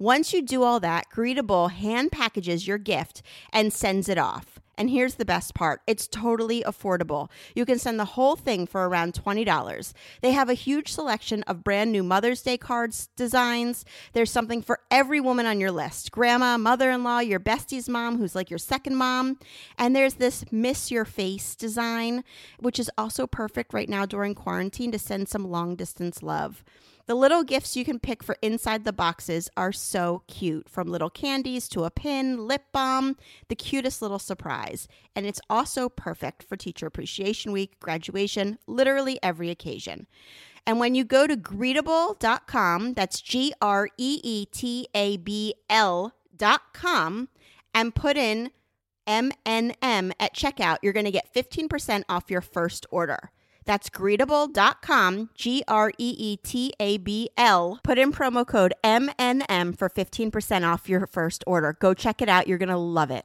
[0.02, 3.22] Once you do all that, Greetable hand packages your gift
[3.54, 4.60] and sends it off.
[4.76, 7.30] And here's the best part it's totally affordable.
[7.54, 9.94] You can send the whole thing for around $20.
[10.22, 13.86] They have a huge selection of brand new Mother's Day cards designs.
[14.14, 18.18] There's something for every woman on your list grandma, mother in law, your bestie's mom,
[18.18, 19.38] who's like your second mom.
[19.78, 22.24] And there's this Miss Your Face design,
[22.60, 26.64] which is also perfect right now during quarantine to send some long distance love.
[27.08, 31.10] The little gifts you can pick for inside the boxes are so cute, from little
[31.10, 34.88] candies to a pin, lip balm, the cutest little surprise.
[35.16, 40.08] And it's also perfect for Teacher Appreciation Week, graduation, literally every occasion.
[40.66, 47.30] And when you go to greetable.com, that's G R E E T A B L.com,
[47.74, 48.52] and put in
[49.08, 53.32] MNM at checkout, you're going to get 15% off your first order.
[53.66, 57.80] That's greetable.com, G R E E T A B L.
[57.84, 61.78] Put in promo code MNM for 15% off your first order.
[61.80, 62.48] Go check it out.
[62.48, 63.24] You're going to love it.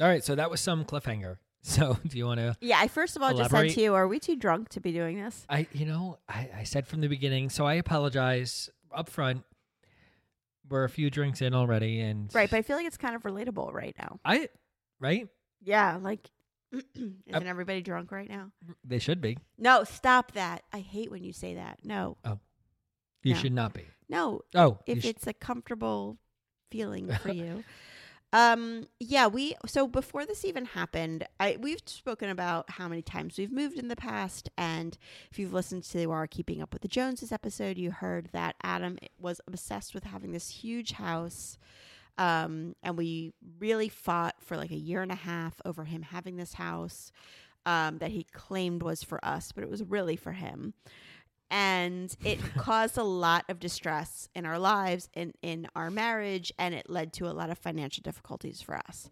[0.00, 1.36] All right, so that was some cliffhanger.
[1.66, 2.54] So, do you want to?
[2.60, 4.92] Yeah, I first of all just said to you, are we too drunk to be
[4.92, 5.46] doing this?
[5.48, 9.44] I, you know, I, I said from the beginning, so I apologize up front.
[10.68, 13.22] We're a few drinks in already, and Right, but I feel like it's kind of
[13.22, 14.20] relatable right now.
[14.26, 14.50] I,
[15.00, 15.26] right?
[15.64, 16.30] Yeah, like,
[16.72, 18.50] isn't everybody drunk right now?
[18.84, 19.38] They should be.
[19.58, 20.62] No, stop that.
[20.72, 21.78] I hate when you say that.
[21.84, 22.38] No, Oh.
[23.22, 23.40] You No.
[23.40, 23.84] should not be.
[24.08, 26.18] no, Oh, if sh- it's a comfortable
[26.70, 27.64] feeling for you.
[28.32, 33.38] Um yeah, we so before this even happened, I we've spoken about how many times
[33.38, 34.98] we've moved in the past and
[35.30, 38.98] if you've listened to our Keeping Up with the Joneses episode, you heard that Adam
[39.20, 41.58] was obsessed with having this huge house.
[42.18, 46.36] Um and we really fought for like a year and a half over him having
[46.36, 47.10] this house
[47.66, 50.74] um that he claimed was for us, but it was really for him.
[51.50, 56.74] And it caused a lot of distress in our lives and in our marriage and
[56.74, 59.08] it led to a lot of financial difficulties for us.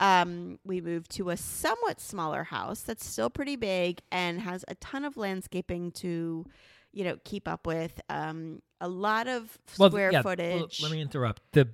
[0.00, 4.74] Um, we moved to a somewhat smaller house that's still pretty big and has a
[4.76, 6.44] ton of landscaping to
[6.92, 10.82] you know keep up with um, a lot of Well, square yeah, well, footage.
[10.82, 11.42] let me interrupt.
[11.52, 11.68] The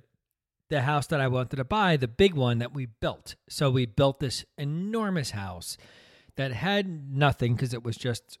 [0.71, 3.35] the house that I wanted to buy, the big one that we built.
[3.47, 5.77] So we built this enormous house
[6.37, 8.39] that had nothing because it was just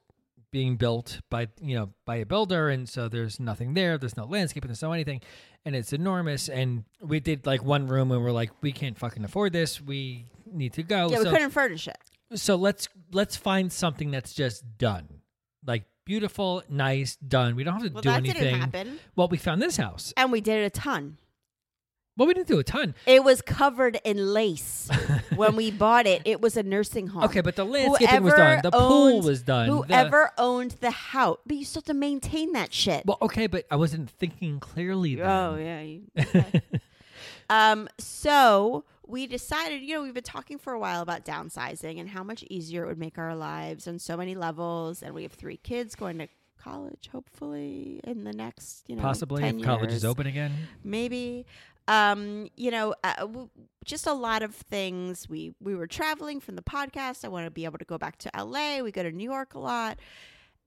[0.51, 3.97] being built by you know by a builder, and so there's nothing there.
[3.97, 4.69] There's no landscaping.
[4.69, 5.21] There's no anything,
[5.65, 6.49] and it's enormous.
[6.49, 9.79] And we did like one room, and we're like, we can't fucking afford this.
[9.79, 11.09] We need to go.
[11.09, 11.97] yeah we so, couldn't furnish it
[12.35, 15.21] so let's let's find something that's just done,
[15.65, 17.55] like beautiful, nice, done.
[17.55, 18.43] We don't have to well do that anything.
[18.43, 20.13] didn't happen Well, we found this house.
[20.17, 21.17] and we did it a ton
[22.21, 22.93] Well, we didn't do a ton.
[23.07, 24.87] it was covered in lace
[25.35, 28.59] when we bought it it was a nursing home Okay, but the landscaping was done.
[28.61, 29.67] The pool was done.
[29.67, 33.07] The- Whoever owned the house, but you still have to maintain that shit.
[33.07, 35.15] well, okay, but I wasn't thinking clearly.
[35.15, 35.25] Then.
[35.27, 35.81] oh yeah.
[35.81, 36.61] You, okay.
[37.49, 37.89] um.
[37.97, 42.23] So we decided, you know, we've been talking for a while about downsizing and how
[42.23, 45.01] much easier it would make our lives on so many levels.
[45.01, 46.27] And we have three kids going to
[46.61, 50.53] college, hopefully in the next, you know, Possibly 10 if college is open again.
[50.83, 51.45] maybe
[51.87, 53.49] um you know uh, w-
[53.85, 57.51] just a lot of things we we were traveling from the podcast i want to
[57.51, 59.97] be able to go back to la we go to new york a lot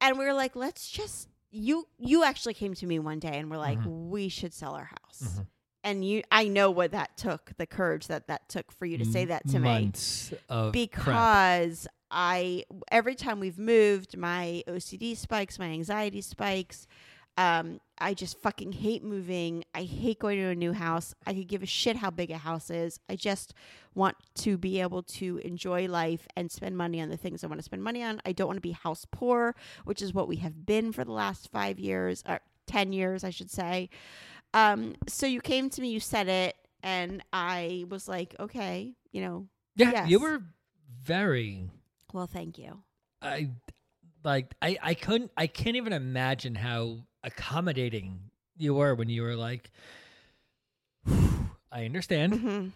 [0.01, 3.51] and we were like let's just you you actually came to me one day and
[3.51, 5.47] we're like we should sell our house Mhm.
[5.85, 9.05] and you i know what that took the courage that that took for you to
[9.05, 10.73] say that to me months of crap.
[10.73, 16.87] because I every time we've moved, my OCD spikes, my anxiety spikes.
[17.37, 19.65] Um, I just fucking hate moving.
[19.75, 21.15] I hate going to a new house.
[21.27, 23.01] I could give a shit how big a house is.
[23.09, 23.55] I just
[23.95, 27.59] want to be able to enjoy life and spend money on the things I want
[27.59, 28.21] to spend money on.
[28.25, 31.13] I don't want to be house poor, which is what we have been for the
[31.13, 33.91] last five years, or ten years, I should say.
[34.53, 39.23] Um, so you came to me, you said it, and I was like, okay, you
[39.23, 40.43] know, Yeah, you were
[41.03, 41.69] very.
[42.13, 42.79] well, thank you.
[43.21, 43.51] I
[44.23, 44.55] like.
[44.63, 45.33] I I couldn't.
[45.37, 48.21] I can't even imagine how accommodating
[48.57, 49.71] you were when you were like.
[51.73, 52.35] I understand.
[52.35, 52.69] hmm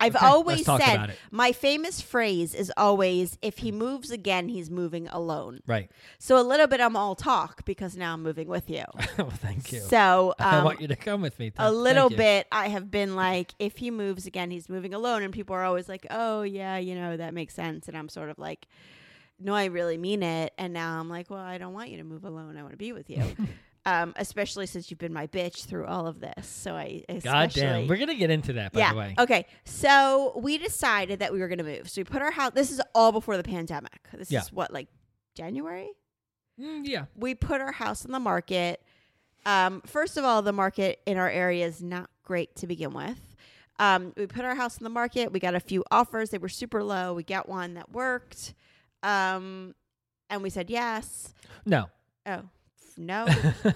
[0.00, 5.06] I've Okay, always said my famous phrase is always if he moves again, he's moving
[5.06, 5.60] alone.
[5.64, 5.90] Right.
[6.18, 8.82] So a little bit I'm all talk because now I'm moving with you.
[9.18, 9.78] well, thank you.
[9.78, 11.52] So I um, want you to come with me.
[11.56, 15.32] a little bit I have been like if he moves again, he's moving alone and
[15.32, 18.40] people are always like, "Oh, yeah, you know, that makes sense." And I'm sort of
[18.40, 18.66] like,
[19.44, 22.04] "No, I really mean it." And now I'm like, "Well, I don't want you to
[22.04, 22.56] move alone.
[22.56, 23.22] I want to be with you."
[23.84, 26.46] um, especially since you've been my bitch through all of this.
[26.46, 27.88] So I God damn.
[27.88, 28.92] We're gonna get into that, by yeah.
[28.92, 29.14] the way.
[29.18, 29.46] Okay.
[29.64, 31.88] So we decided that we were going to move.
[31.88, 32.52] So we put our house.
[32.54, 34.08] This is all before the pandemic.
[34.12, 34.42] This Yeah.
[34.42, 34.88] is what like
[35.34, 35.90] January.
[36.60, 37.06] Mm, yeah.
[37.16, 38.82] We put our house on the market.
[39.44, 43.18] Um, first of all, the market in our area is not great to begin with.
[43.78, 45.32] Um, we put our house on the market.
[45.32, 46.30] We got a few offers.
[46.30, 47.14] They were super low.
[47.14, 48.54] We got one that worked.
[49.02, 49.74] Um,
[50.30, 51.32] and we said yes.
[51.66, 51.86] No.
[52.26, 52.42] Oh,
[52.96, 53.26] no.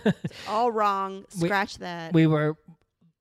[0.48, 1.24] all wrong.
[1.40, 2.12] We- Scratch that.
[2.12, 2.56] we were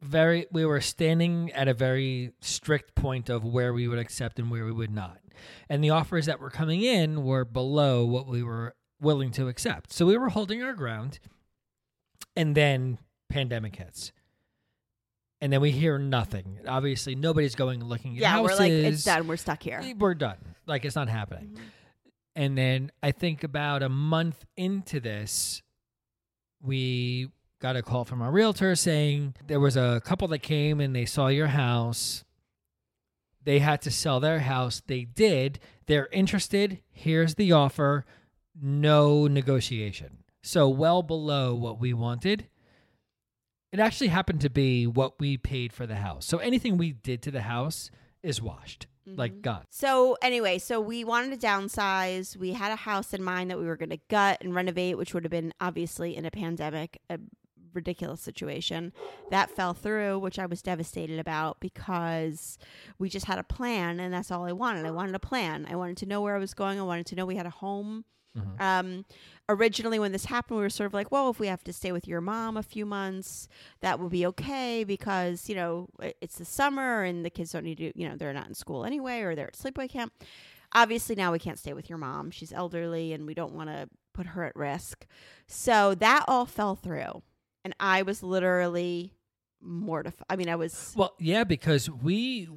[0.02, 4.52] very we were standing at a very strict point of where we would accept and
[4.52, 5.18] where we would not
[5.68, 9.92] and the offers that were coming in were below what we were willing to accept
[9.92, 11.18] so we were holding our ground
[12.36, 14.12] and then pandemic hits
[15.42, 19.04] and then we hear nothing obviously nobody's going looking at yeah, houses we're like, it's
[19.06, 19.28] done.
[19.28, 19.82] We're stuck here.
[19.98, 20.38] we're done
[20.68, 21.60] like it's not happening Mhm.
[22.36, 25.62] And then I think about a month into this,
[26.62, 27.30] we
[27.62, 31.06] got a call from our realtor saying there was a couple that came and they
[31.06, 32.24] saw your house.
[33.44, 34.82] They had to sell their house.
[34.86, 35.60] They did.
[35.86, 36.80] They're interested.
[36.92, 38.06] Here's the offer.
[38.60, 40.24] No negotiation.
[40.42, 42.48] So, well below what we wanted.
[43.72, 46.26] It actually happened to be what we paid for the house.
[46.26, 47.90] So, anything we did to the house
[48.24, 49.42] is washed, like Mhm.
[49.42, 49.66] gone.
[49.70, 52.36] So anyway, so we wanted to downsize.
[52.36, 55.14] We had a house in mind that we were going to gut and renovate, which
[55.14, 57.20] would have been obviously in a pandemic a
[57.74, 58.94] ridiculous situation.
[59.32, 62.58] That fell through, which I was devastated about because
[62.98, 64.86] we just had a plan and that's all I wanted.
[64.86, 65.68] I wanted a plan.
[65.70, 66.80] I wanted to know where I was going.
[66.80, 68.06] I wanted to know we had a home.
[68.38, 68.62] Mhm.
[68.62, 69.06] Um,
[69.50, 71.92] originally, when this happened, we were sort of like, well, if we have to stay
[71.92, 73.48] with your mom a few months,
[73.82, 77.78] that will be okay because, you know, it's the summer and the kids don't need
[77.78, 80.14] to, you know, they're not in school anyway or they're at sleepaway camp.
[80.74, 82.32] Obviously, now we can't stay with your mom.
[82.32, 85.06] She's elderly and we don't want to put her at risk.
[85.48, 87.22] So that all fell through.
[87.64, 89.14] And I was literally
[89.62, 90.26] mortified.
[90.30, 90.94] I mean, I was.
[90.96, 92.50] Well, yeah, because we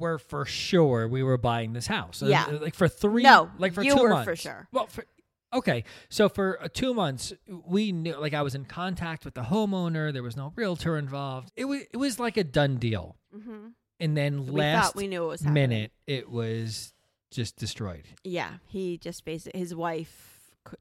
[0.00, 2.22] were for sure we were buying this house.
[2.22, 2.46] Uh, Yeah.
[2.46, 3.22] like for three.
[3.22, 4.68] No, like for you two were months for sure.
[4.72, 5.04] Well, for,
[5.52, 7.32] okay, so for uh, two months
[7.66, 8.16] we knew.
[8.16, 10.12] Like I was in contact with the homeowner.
[10.12, 11.52] There was no realtor involved.
[11.56, 13.16] It was it was like a done deal.
[13.32, 13.68] hmm
[14.00, 15.68] And then We last we knew it was happening.
[15.70, 16.92] minute, it was
[17.30, 18.04] just destroyed.
[18.24, 20.26] Yeah, he just basically his wife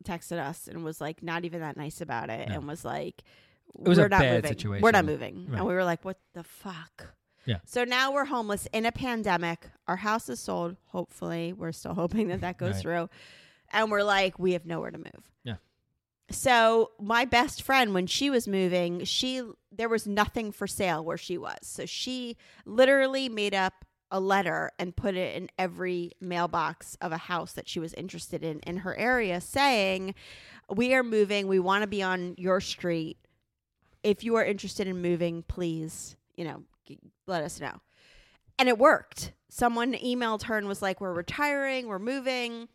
[0.03, 2.55] texted us and was like not even that nice about it No.
[2.55, 3.23] and was like
[3.73, 4.81] was we're a not bad moving.
[4.81, 5.45] We're not moving.
[5.47, 5.57] Right.
[5.59, 7.13] And we were like what the fuck?
[7.49, 7.57] Yeah.
[7.65, 9.65] So now we're homeless in a pandemic.
[9.87, 11.51] Our house is sold, hopefully.
[11.53, 12.81] We're still hoping that that goes Right.
[12.81, 13.09] through.
[13.71, 15.31] And we're like we have nowhere to move.
[15.43, 15.55] Yeah.
[16.31, 21.17] So my best friend when she was moving, she there was nothing for sale where
[21.17, 21.57] she was.
[21.63, 23.73] So she literally made up
[24.11, 28.43] a letter and put it in every mailbox of a house that she was interested
[28.43, 30.13] in in her area saying,
[30.69, 31.47] "We are moving.
[31.47, 33.17] We want to be on your street.
[34.03, 36.63] If you are interested in moving, please, you know,
[37.27, 37.81] let us know."
[38.57, 39.33] And it worked.
[39.49, 41.87] Someone emailed her and was like, "We're retiring.
[41.87, 42.67] We're moving."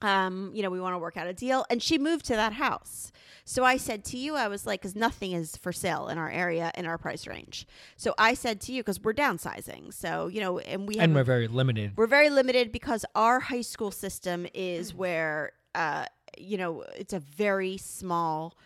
[0.00, 1.64] um, you know, we want to work out a deal.
[1.70, 3.10] And she moved to that house.
[3.44, 6.30] So I said to you, I was like, because nothing is for sale in our
[6.30, 7.66] area in our price range.
[7.96, 9.92] So I said to you, because we're downsizing.
[9.92, 11.92] So, you know, and we and we're very limited.
[11.96, 16.04] we're very limited because our high school system is where, uh,
[16.36, 18.56] you know, it's a very small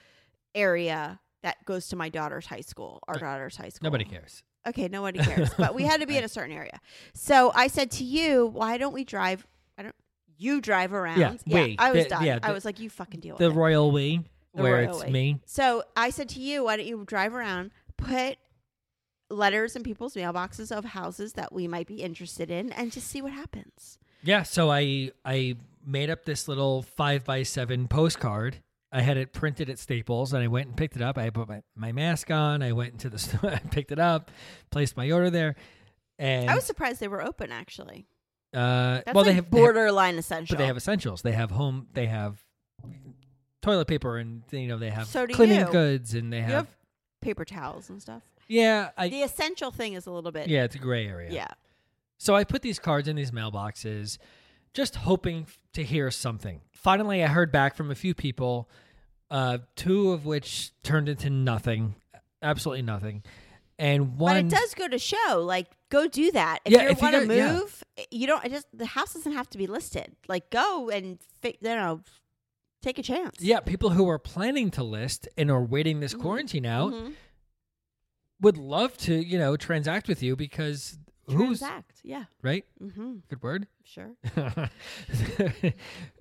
[0.54, 3.86] area that goes to my daughter's high school, our daughter's high school.
[3.86, 4.42] Nobody cares.
[4.66, 5.50] Okay, nobody cares.
[5.58, 6.80] but we had to be in a certain area.
[7.14, 9.46] So I said to you, why don't we drive?
[9.78, 9.94] I don't.
[10.38, 11.18] You drive around.
[11.20, 11.76] Yeah, we.
[11.78, 12.24] I was The- done.
[12.24, 13.54] yeah, I was like, you fucking deal The with it.
[13.54, 14.22] The Royal we,
[14.54, 15.10] The where royal it's we.
[15.12, 15.40] me.
[15.46, 18.38] So I said to you, why don't you drive around, put
[19.30, 23.22] letters in people's mailboxes of houses that we might be interested in, and just see
[23.22, 23.98] what happens.
[24.22, 28.58] Yeah, so I I made up this little five by seven postcard.
[28.94, 31.16] I had it printed at Staples, and I went and picked it up.
[31.16, 32.62] I put my, my mask on.
[32.62, 33.50] I went into the store.
[33.50, 34.30] I picked it up,
[34.70, 35.54] placed my order there,
[36.18, 37.50] and I was surprised they were open.
[37.52, 38.06] Actually,
[38.54, 40.54] uh, that's well like they have they have- borderline essential.
[40.56, 41.22] but they have essentials.
[41.22, 41.86] They have home.
[41.94, 42.38] They have
[43.62, 45.66] toilet paper, and you know they have So cleaning you.
[45.72, 46.68] goods, and they You have, have
[47.20, 48.22] paper towels and stuff.
[48.48, 48.90] yeah.
[48.96, 50.48] I The essential thing is a little bit.
[50.48, 51.30] yeah, it's a gray area.
[51.32, 51.48] Yeah.
[52.18, 54.18] So I put these cards in these mailboxes,
[54.74, 56.60] just hoping to hear something.
[56.72, 58.68] Finally, I heard back from a few people,
[59.30, 61.94] uh, two of which turned into nothing,
[62.42, 63.22] absolutely nothing.
[63.78, 66.60] And one, But it does go to show, like, go do that.
[66.64, 67.52] If Yeah, you want to gotta- yeah.
[67.54, 68.44] move, you don't.
[68.50, 70.14] Just the house doesn't have to be listed.
[70.28, 72.00] Like, go and you know,
[72.82, 73.36] take a chance.
[73.40, 76.20] yeah, people who are planning to list and are waiting this Mhm.
[76.20, 77.14] quarantine out Mhm.
[78.40, 80.98] would love to, you know, transact with you because
[81.32, 82.00] who's Transact.
[82.04, 82.24] Yeah.
[82.42, 82.64] right?
[82.82, 83.14] Mm-hmm.
[83.28, 83.66] Good word.
[83.84, 84.12] Sure.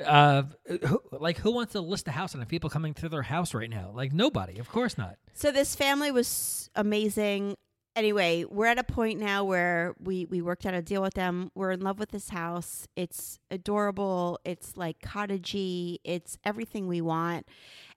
[0.06, 3.22] uh, who, like who wants to list a house and have people coming to their
[3.22, 3.92] house right now?
[3.94, 5.18] Like nobody, of course not.
[5.34, 7.56] So this family was amazing.
[7.96, 11.52] Anyway, we're at a point now where we we worked out a deal with them.
[11.56, 12.88] We're in love with this house.
[12.96, 14.40] It's adorable.
[14.46, 15.98] It's like cottagey.
[16.06, 17.48] It's everything we want.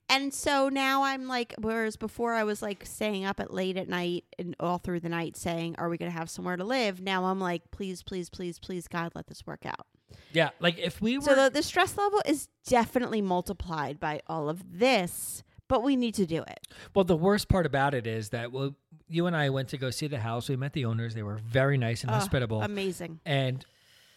[0.08, 3.88] And so now I'm like, whereas before I was like staying up at late at
[3.88, 7.00] night and all through the night saying, "Are we going to have somewhere to live?"
[7.00, 9.86] Now I'm like, please, please, please, please, God, let this work out.
[10.32, 14.48] Yeah, like if we were So the, the stress level is definitely multiplied by all
[14.48, 16.60] of this, but we need to do it.
[16.94, 18.76] well, the worst part about it is that well,
[19.08, 20.48] you and I went to go see the house.
[20.48, 21.14] We met the owners.
[21.14, 22.62] They were very nice and Oh, hospitable.
[22.62, 23.20] Amazing.
[23.24, 23.64] and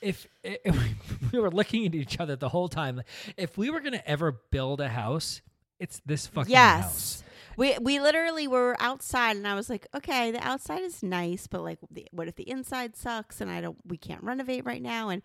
[0.01, 3.01] if, if we were looking at each other the whole time,
[3.37, 5.41] if we were going to ever build a house,
[5.79, 6.83] it's this fucking yes.
[6.83, 7.23] house.
[7.57, 11.63] We we literally were outside, and I was like, okay, the outside is nice, but
[11.63, 15.09] like, the, what if the inside sucks, and I don't, we can't renovate right now,
[15.09, 15.23] and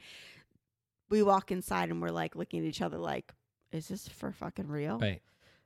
[1.10, 3.32] we walk inside, and we're like looking at each other, like,
[3.70, 4.98] is this for fucking real?
[4.98, 5.20] Right.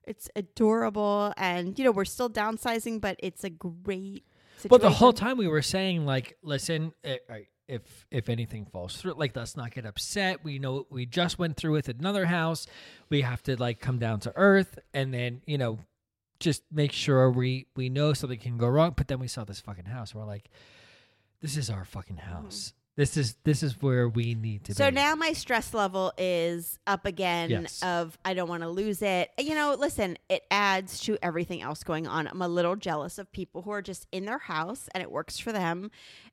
[0.04, 4.24] It's adorable, and you know, we're still downsizing, but it's a great.
[4.56, 4.68] Situation.
[4.70, 8.96] But the whole time we were saying, like, listen, eh, right, if if anything falls
[8.96, 10.44] through, like, let's not get upset.
[10.44, 12.66] We know we just went through with another house.
[13.08, 15.78] We have to like come down to earth, and then you know,
[16.38, 18.94] just make sure we we know something can go wrong.
[18.96, 20.14] But then we saw this fucking house.
[20.14, 20.48] We're like,
[21.40, 22.72] this is our fucking house.
[22.96, 24.82] This is this is where we need to Mm-hmm.
[24.82, 24.94] So be.
[24.94, 27.82] now my stress level is up again Yes.
[27.82, 29.28] of I don't want to lose it.
[29.38, 32.26] You know, listen, it adds to everything else going on.
[32.26, 35.38] I'm a little jealous of people who are just in their house and it works
[35.38, 35.90] for them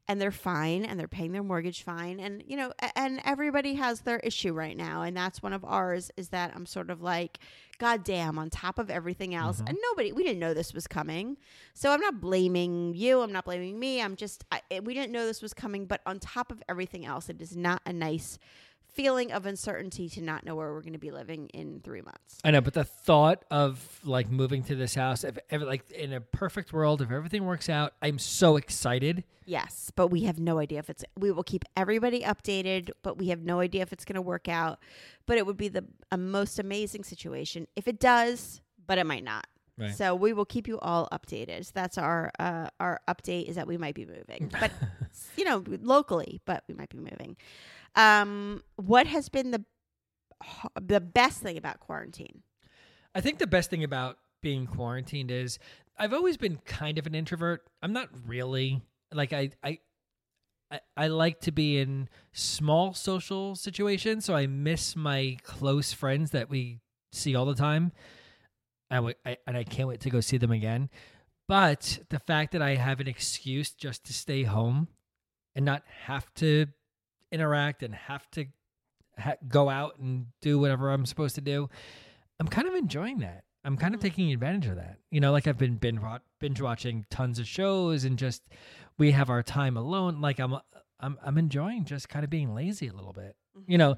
[0.07, 4.01] and they're fine and they're paying their mortgage fine and you know and everybody has
[4.01, 7.39] their issue right now and that's one of ours is that I'm sort of like
[7.77, 9.69] god damn on top of everything else Mhm.
[9.69, 11.37] and nobody we didn't know this was coming.
[11.73, 14.01] So I'm not blaming you, I'm not blaming me.
[14.01, 17.29] I'm just I, we didn't know this was coming, but on top of everything else
[17.29, 18.37] it is not a nice
[18.93, 22.37] feeling of uncertainty to not know where we're going to be living in 3 months.
[22.43, 26.13] I know, but the thought of like moving to this house, if ever like in
[26.13, 29.23] a perfect world, if everything works out, I'm so excited.
[29.45, 31.03] Yes, but we have no idea if it's.
[31.17, 34.47] We will keep everybody updated, but we have no idea if it's going to work
[34.47, 34.79] out.
[35.25, 39.23] But it would be the a most amazing situation if it does, but it might
[39.23, 39.47] not.
[39.77, 39.95] Right.
[39.95, 41.65] So we will keep you all updated.
[41.65, 44.71] So that's our uh, our update is that we might be moving, but
[45.35, 47.37] you know locally, but we might be moving.
[47.95, 49.63] Um, what has been the
[50.81, 52.43] the best thing about quarantine?
[53.15, 55.59] I think the best thing about being quarantined is
[55.97, 57.61] I've always been kind of an introvert.
[57.81, 58.81] I'm not really
[59.11, 59.79] like I I
[60.71, 66.31] I, I like to be in small social situations, so I miss my close friends
[66.31, 66.79] that we
[67.11, 67.91] see all the time.
[68.89, 70.89] I, w- I and I can't wait to go see them again.
[71.47, 74.87] But the fact that I have an excuse just to stay home
[75.55, 76.67] and not have to
[77.33, 78.45] interact and have to
[79.19, 81.69] ha- go out and do whatever I'm supposed to do,
[82.39, 83.43] I'm kind of enjoying that.
[83.65, 84.03] I'm kind of Mhm.
[84.03, 84.97] taking advantage of that.
[85.09, 88.43] You know, like I've been binge, wa- binge watching tons of shows and just
[88.97, 90.21] we have our time alone.
[90.21, 90.55] Like I'm
[90.99, 93.35] I'm I'm enjoying just kind of being lazy a little bit.
[93.67, 93.95] You know,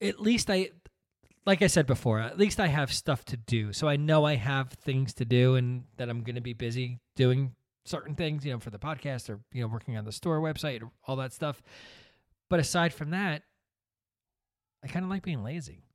[0.00, 0.70] at least I
[1.44, 3.72] like I said before, at least I have stuff to do.
[3.72, 7.00] So I know I have things to do and that I'm going to be busy
[7.16, 10.40] doing certain things, you know, for the podcast or you know, working on the store
[10.40, 11.60] website or all that stuff.
[12.52, 13.44] But aside from that,
[14.84, 15.86] I kind of like being lazy.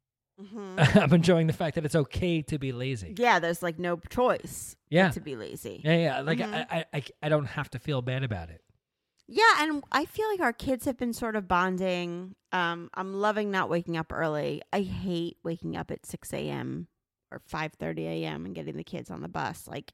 [0.42, 0.96] Mhm.
[1.04, 3.14] I'm enjoying the fact that it's okay to be lazy.
[3.16, 5.10] yeah, there's like no choice Yeah.
[5.12, 5.82] to be lazy.
[5.86, 6.22] Yeah, yeah.
[6.22, 6.66] Like Mhm.
[6.72, 8.64] I, I, I, don't have to feel bad about it.
[9.28, 12.34] Yeah, and I feel like our kids have been sort of bonding.
[12.52, 14.64] Um, I'm loving not waking up early.
[14.74, 16.88] I hate waking up at six a.m.
[17.32, 18.48] or five thirty a.m.
[18.48, 19.68] and getting the kids on the bus.
[19.68, 19.94] Like,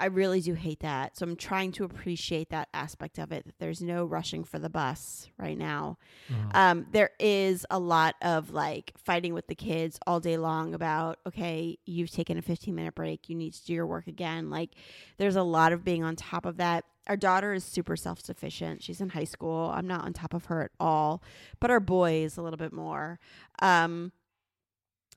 [0.00, 1.16] I really do hate that.
[1.16, 3.44] So I'm trying to appreciate that aspect of it.
[3.46, 5.98] That there's no rushing for the bus right now.
[6.28, 6.54] Mhm.
[6.54, 11.18] Um, there is a lot of like fighting with the kids all day long about,
[11.26, 13.28] okay, you've taken a 15 minute break.
[13.28, 14.50] You need to do your work again.
[14.50, 14.70] Like,
[15.16, 16.84] there's a lot of being on top of that.
[17.08, 18.82] Our daughter is super self sufficient.
[18.82, 19.70] She's in high school.
[19.74, 21.22] I'm not on top of her at all,
[21.58, 23.18] but our boy is a little bit more.
[23.60, 24.12] Um,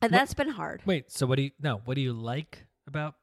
[0.01, 0.82] and What- that's been hard.
[0.86, 1.82] Wait, so what do you no?
[1.86, 3.15] What do you like about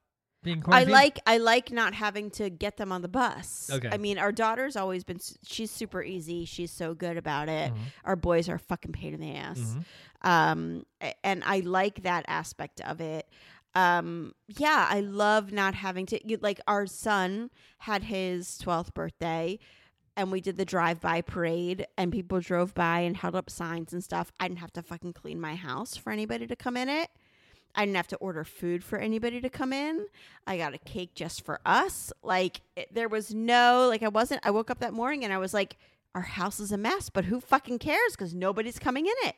[0.42, 3.70] being I like I like not having to get them on the bus.
[3.72, 3.88] Okay.
[3.90, 6.44] I mean, our daughter's always been she's super easy.
[6.44, 7.72] She's so good about it.
[7.72, 9.58] Mhm, Our boys are a fucking pain in the ass.
[9.58, 9.84] mhm.
[10.28, 10.84] um
[11.22, 13.28] and i like that aspect of it
[13.76, 19.58] um yeah i love not having to you, like our son had his 12th birthday
[20.16, 24.02] and we did the drive-by parade and people drove by and held up signs and
[24.02, 27.10] stuff i didn't have to fucking clean my house for anybody to come in it
[27.78, 30.06] i didn't have to order food for anybody to come in
[30.46, 34.40] i got a cake just for us like it, there was no like i wasn't
[34.44, 35.78] i woke up that morning and i was like
[36.14, 39.36] our house is a mess but who fucking cares because nobody's coming in it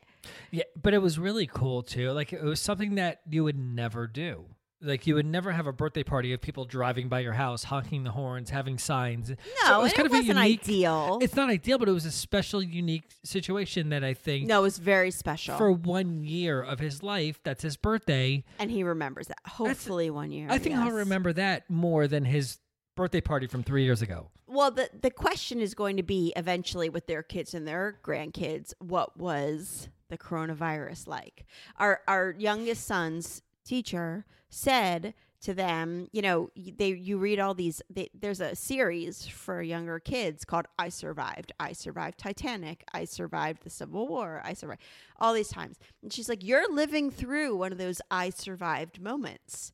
[0.51, 2.11] Yeah, but it was really cool too.
[2.11, 4.45] Like it was something that you would never do.
[4.83, 8.03] Like you would never have a birthday party of people driving by your house, honking
[8.03, 9.29] the horns, having signs.
[9.29, 10.61] no So it was kind it of a wasn't unique.
[10.63, 14.59] ideal It's not ideal, but it was a special, unique situation that I think no
[14.59, 18.43] it was very special for one year of his life, that's his birthday.
[18.59, 20.83] and he remembers that hopefully one year I think yes.
[20.85, 22.57] I'll remember that more than his
[22.95, 24.29] birthday party from three years ago.
[24.47, 28.73] well the the question is going to be eventually with their kids and their grandkids
[28.79, 31.45] what was the coronavirus like
[31.77, 37.81] our our youngest son's teacher said to them you know they you read all these
[37.89, 41.51] they, there's a series for younger kids called i survived.
[41.59, 42.83] I survived titanic.
[42.93, 44.41] I survived the civil war.
[44.45, 44.81] I survived
[45.19, 45.79] all these times.
[46.03, 49.73] And she's like you're living through one of those i survived moments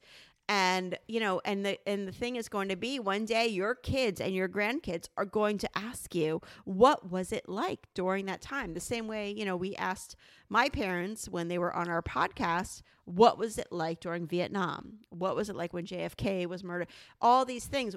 [0.49, 3.75] and you know and the and the thing is going to be one day your
[3.75, 8.41] kids and your grandkids are going to ask you what was it like during that
[8.41, 8.73] time?
[8.73, 10.15] The same way you know we asked
[10.49, 14.99] my parents when they were on our podcast what was it like during vietnam?
[15.09, 16.87] What was it like when jfk was murdered?
[17.21, 17.95] All these things.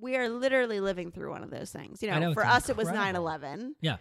[0.00, 2.02] We are literally living through one of those things.
[2.02, 3.26] You know, know, for us it was incredible.
[3.28, 3.96] 9-11 Yeah.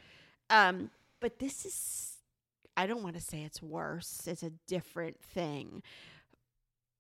[0.50, 0.90] um
[1.20, 2.18] but this is
[2.76, 5.84] i don't want to say it's worse it's a different thing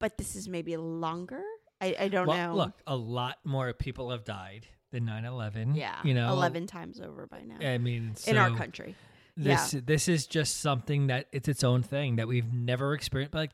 [0.01, 1.41] but this is maybe longer.
[1.79, 2.55] I, I don't well, know.
[2.55, 5.75] look, a lot more people have died than 9-11.
[5.75, 8.95] yeah, You know, eleven times over by now I mean, in our country.
[9.37, 13.33] This this is just something that it's its own thing that we've never experienced.
[13.33, 13.51] Like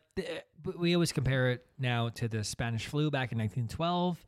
[0.76, 4.26] we always compare it now to the Spanish flu back in 1912.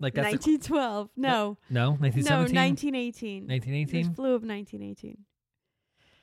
[0.00, 1.08] Like that's Nineteen twelve.
[1.16, 2.54] No, no no, 1917.
[2.54, 3.46] nineteen eighteen.
[3.46, 4.14] 1918.
[4.14, 5.18] flu of nineteen eighteen.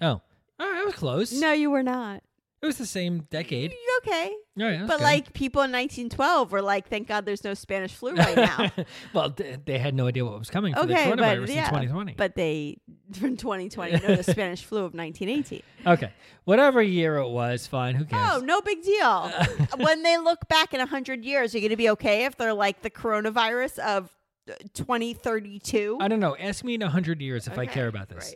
[0.02, 0.22] Oh, all
[0.60, 1.32] right, I was close.
[1.32, 2.22] No, you were not.
[2.62, 3.72] it was the same decade.
[4.00, 4.36] Okay?
[4.56, 5.04] Right, that's But good.
[5.04, 8.72] like people in 1912 were like, "Thank God there's no Spanish flu right now."
[9.14, 11.56] well, th- they had no idea what was coming for okay, the coronavirus but in
[11.56, 12.14] yeah, 2020.
[12.18, 12.78] but they
[13.14, 15.62] from 2020 know the Spanish flu of 1918.
[15.86, 16.12] okay,
[16.46, 17.96] whatever year it was, fine.
[17.96, 18.30] Who cares?
[18.34, 19.32] Oh, no big deal.
[19.78, 22.54] when they look back in 100 years, are you going to be okay if they're
[22.54, 24.12] like the coronavirus of
[24.50, 25.98] uh, 2032?
[26.00, 26.36] I don't know.
[26.38, 28.34] Ask me in a hundred years if I care about this.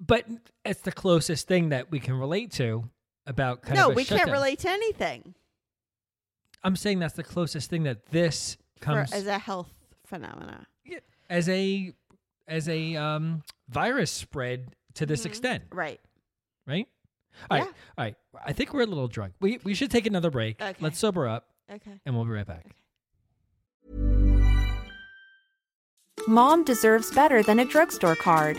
[0.00, 0.24] but
[0.64, 2.88] it's the closest thing that we can relate to
[3.26, 5.34] about kind no, of a we can't relate to anything
[6.62, 9.72] I'm saying that's the closest thing that this for, comes as a health
[10.04, 10.66] phenomena.
[11.30, 11.92] as a
[12.48, 15.26] as a um, virus spread to this Mhm.
[15.26, 16.00] extent, Right.
[16.66, 16.88] right?
[17.50, 17.72] All right, Yeah.
[17.98, 18.14] all right.
[18.44, 19.34] I think we're a little drunk.
[19.40, 20.60] We we should take another break.
[20.60, 20.74] Okay.
[20.80, 22.00] Let's sober up, Okay.
[22.06, 22.66] and we'll be right back.
[26.26, 28.58] Mom deserves better than a drugstore card.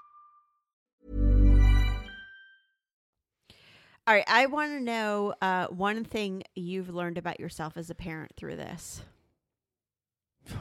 [4.11, 4.25] All right.
[4.27, 8.57] I want to know uh, one thing you've learned about yourself as a parent through
[8.57, 9.03] this.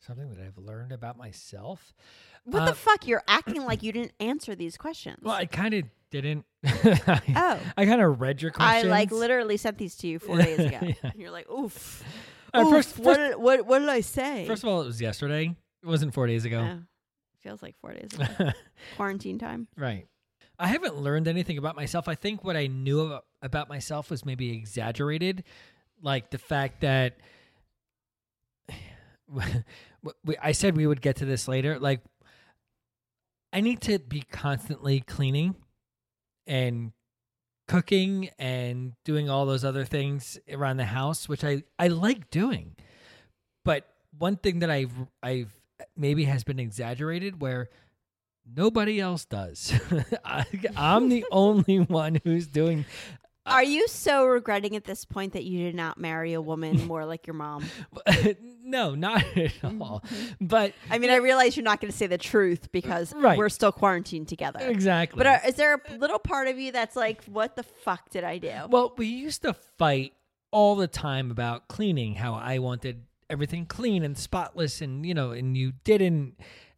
[0.00, 1.92] Something that I've learned about myself.
[2.44, 3.06] What Uh, the fuck?
[3.06, 5.18] You're acting like you didn't answer these questions.
[5.22, 6.46] Well, I kind of didn't.
[6.64, 7.60] I, Oh.
[7.76, 10.78] I kind of read your I like literally sent these to you four days ago.
[10.80, 10.94] Yeah.
[11.02, 12.02] And you're like, oof.
[12.54, 14.46] Uh, oof first- what, first- did, what, what did I say?
[14.46, 15.54] First of all, it was yesterday.
[15.82, 16.58] It wasn't four days ago.
[16.60, 16.78] Oh,
[17.40, 18.52] feels like four days ago.
[18.96, 19.68] Quarantine time.
[19.76, 20.06] right.
[20.60, 22.06] I haven't learned anything about myself.
[22.06, 25.44] I think what I knew about, myself was maybe exaggerated,
[26.02, 27.16] like the fact that
[30.42, 31.78] I said we would get to this later.
[31.78, 32.02] Like,
[33.54, 35.56] I need to be constantly cleaning
[36.46, 36.92] and
[37.66, 42.76] cooking and doing all those other things around the house, which I, I like doing.
[43.64, 43.88] But
[44.18, 44.92] one thing that I've
[45.22, 45.52] I've
[45.96, 47.70] maybe has been exaggerated where
[48.56, 49.72] nobody else does.
[50.24, 50.44] I,
[50.76, 52.84] I'm the only one who's doing.
[53.46, 56.86] Uh, are you so regretting at this point that you did not marry a woman
[56.86, 57.64] more like your mom?
[58.62, 59.82] no, not at mm-hmm.
[59.82, 60.04] all.
[60.40, 63.38] But I mean, I realize you're not going to say the truth because uh, Right.
[63.38, 64.60] we're still quarantined together.
[64.60, 65.18] exactly.
[65.18, 68.24] But are, is there a little part of you that's like, what the fuck did
[68.24, 68.52] I do?
[68.68, 70.12] Well, we used to fight
[70.50, 75.30] all the time about cleaning, how I wanted everything clean and spotless, and you know,
[75.30, 76.34] and you didn't.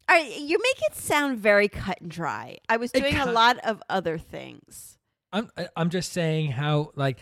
[0.09, 2.57] All right, you make it sound very cut and dry.
[2.67, 4.97] I was doing a lot of other things.
[5.31, 7.19] I'm I'm just saying how like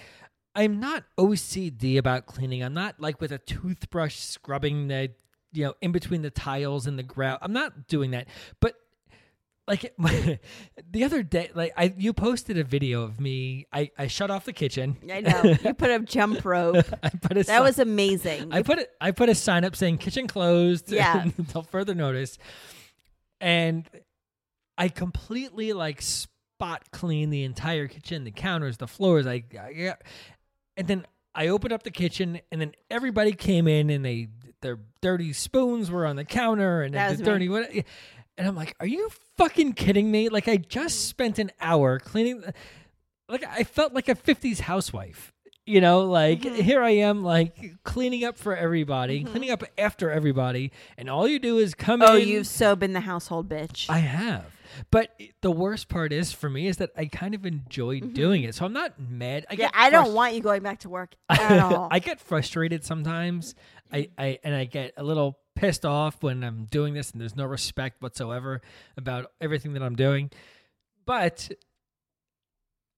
[0.55, 2.63] I'm not OCD about cleaning.
[2.63, 5.11] I'm not like with a toothbrush scrubbing the
[5.53, 7.39] you know in between the tiles and the grout.
[7.41, 8.27] I'm not doing that.
[8.59, 8.75] But
[9.71, 9.93] like
[10.91, 13.65] the other day, like I you posted a video of me.
[13.71, 14.97] I I shut off the kitchen.
[15.11, 15.41] I know.
[15.63, 16.85] you put a jump rope.
[17.03, 18.51] I put a That sign- was amazing.
[18.53, 18.89] I You- put it.
[18.99, 20.91] I put a sign up saying kitchen closed.
[20.91, 21.23] Yeah.
[21.37, 22.37] until further notice.
[23.39, 23.87] And
[24.77, 29.25] I completely like spot clean the entire kitchen, the counters, the floors.
[29.25, 29.95] I, I yeah.
[30.77, 34.27] and then I opened up the kitchen, and then everybody came in, and they
[34.61, 37.23] their dirty spoons were on the counter, and the me.
[37.23, 37.71] dirty what.
[38.41, 40.27] And I'm like, are you fucking kidding me?
[40.29, 42.43] Like I just spent an hour cleaning.
[43.29, 45.31] Like I felt like a 50s housewife.
[45.67, 46.55] You know, like Mhm.
[46.55, 49.27] here I am, like cleaning up for everybody, Mhm.
[49.27, 52.09] cleaning up after everybody, and all you do is come in.
[52.09, 52.27] oh, in.
[52.27, 53.87] you've so been the household bitch.
[53.87, 54.45] I have.
[54.89, 58.55] But the worst part is for me is that I kind of enjoy doing it.
[58.55, 59.45] So I'm not mad.
[59.51, 59.61] I Mm-hmm.
[59.61, 61.89] yeah, get I don't want you going back to work at all.
[61.91, 63.53] I get frustrated sometimes.
[63.93, 67.35] I, I and I get a little pissed off when I'm doing this and there's
[67.35, 68.61] no respect whatsoever
[68.97, 70.31] about everything that I'm doing.
[71.05, 71.51] But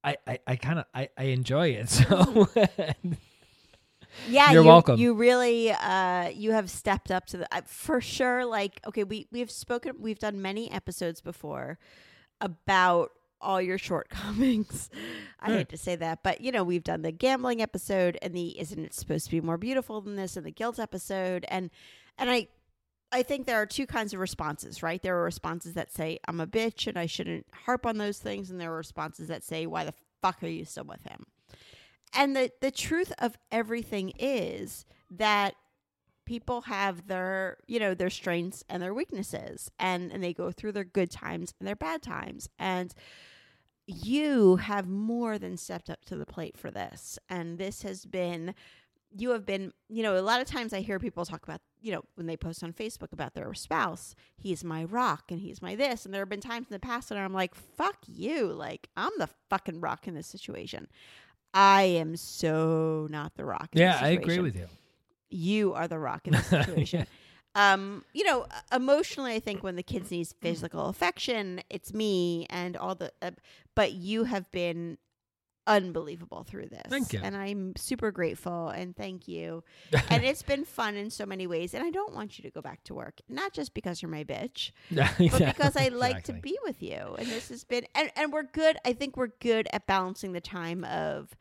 [0.01, 1.89] I I, I kind of I, I enjoy it.
[2.03, 2.47] So
[4.29, 4.99] yeah, You're you, welcome.
[4.99, 8.45] You really, uh, you have stepped up to the uh, for sure.
[8.45, 11.79] Like, okay, we we've spoken, we've done many episodes before
[12.39, 13.11] about
[13.41, 14.91] all your shortcomings.
[15.39, 18.59] I hate to say that, but you know, we've done the gambling episode and the
[18.59, 21.71] isn't it supposed to be more beautiful than this and the guilt episode and
[22.17, 22.47] and I
[23.11, 25.01] I think there are two kinds of responses, right?
[25.01, 28.49] There are responses that say I'm a bitch and I shouldn't harp on those things
[28.49, 31.25] and there are responses that say why the fuck are you still with him?
[32.13, 35.55] And the the truth of everything is that
[36.25, 40.71] people have their you know their strengths and their weaknesses and and they go through
[40.71, 42.93] their good times and their bad times and
[43.85, 48.55] you have more than stepped up to the plate for this and this has been
[49.15, 51.91] you have been you know a lot of times i hear people talk about you
[51.91, 55.75] know when they post on facebook about their spouse he's my rock and he's my
[55.75, 58.87] this and there have been times in the past when i'm like fuck you like
[58.97, 60.87] i'm the fucking rock in this situation
[61.53, 64.67] i am so not the rock in yeah, I agree with you.
[65.29, 67.05] you are the rock in this situation.
[67.55, 72.75] um, you know, emotionally, I think when the kids need physical affection, it's me and
[72.75, 73.11] all the.
[73.21, 73.31] Uh,
[73.75, 74.97] but you have been
[75.67, 76.83] unbelievable through this.
[76.89, 77.21] Thank you.
[77.23, 79.63] and I'm super grateful and thank you.
[80.09, 81.73] and it's been fun in so many ways.
[81.73, 84.23] And I don't want you to go back to work, not just because you're my
[84.23, 87.15] bitch, but because I like to be with you.
[87.17, 88.77] And this has been, and, and we're good.
[88.85, 91.35] I think we're good at balancing the time of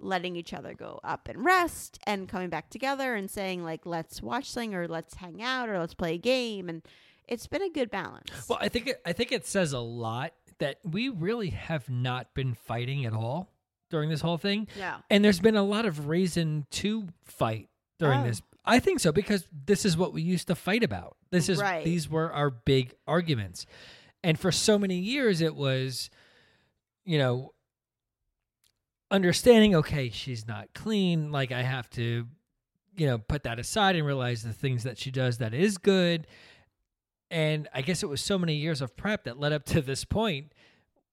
[0.00, 4.22] letting each other go up and rest and coming back together and saying, like, let's
[4.22, 6.68] watch something or let's hang out or let's play a game.
[6.68, 6.82] And
[7.26, 8.30] it's been a good balance.
[8.48, 12.34] Well, I think it, I think it says a lot that we really have not
[12.34, 13.50] been fighting at all
[13.90, 14.66] during this whole thing.
[14.76, 14.98] yeah.
[15.10, 17.68] And there's been a lot of reason to fight
[17.98, 18.26] during Oh.
[18.26, 18.42] this.
[18.64, 21.16] I think so because this is what we used to fight about.
[21.30, 21.84] This is Right.
[21.84, 23.64] these were our big arguments.
[24.22, 26.10] And for so many years it was
[27.04, 27.54] you know
[29.10, 32.26] understanding okay, she's not clean, like I have to
[32.96, 36.26] you know put that aside and realize the things that she does that is good.
[37.30, 40.04] And I guess it was so many years of prep that led up to this
[40.04, 40.52] point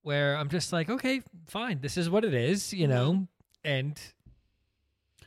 [0.05, 3.23] where I'm just like, okay, fine, this is what it is, you know, mm-hmm.
[3.63, 3.99] and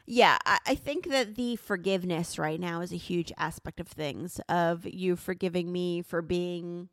[0.06, 4.40] Yeah, I, I think that the forgiveness right now is a huge aspect of things
[4.48, 6.90] of you forgiving me for being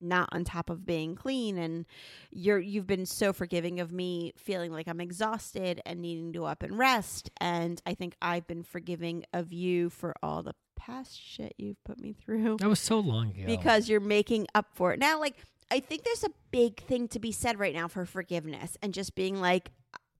[0.00, 1.86] not on top of being clean and
[2.30, 6.62] you're you've been so forgiving of me feeling like I'm exhausted and needing to up
[6.62, 11.54] and rest and I think I've been forgiving of you for all the past shit
[11.56, 13.46] you've put me through that was so long ago.
[13.46, 14.98] because you're making up for it.
[14.98, 15.36] Now, like,
[15.70, 19.14] I think there's a big thing to be said right now for forgiveness and just
[19.14, 19.70] being like,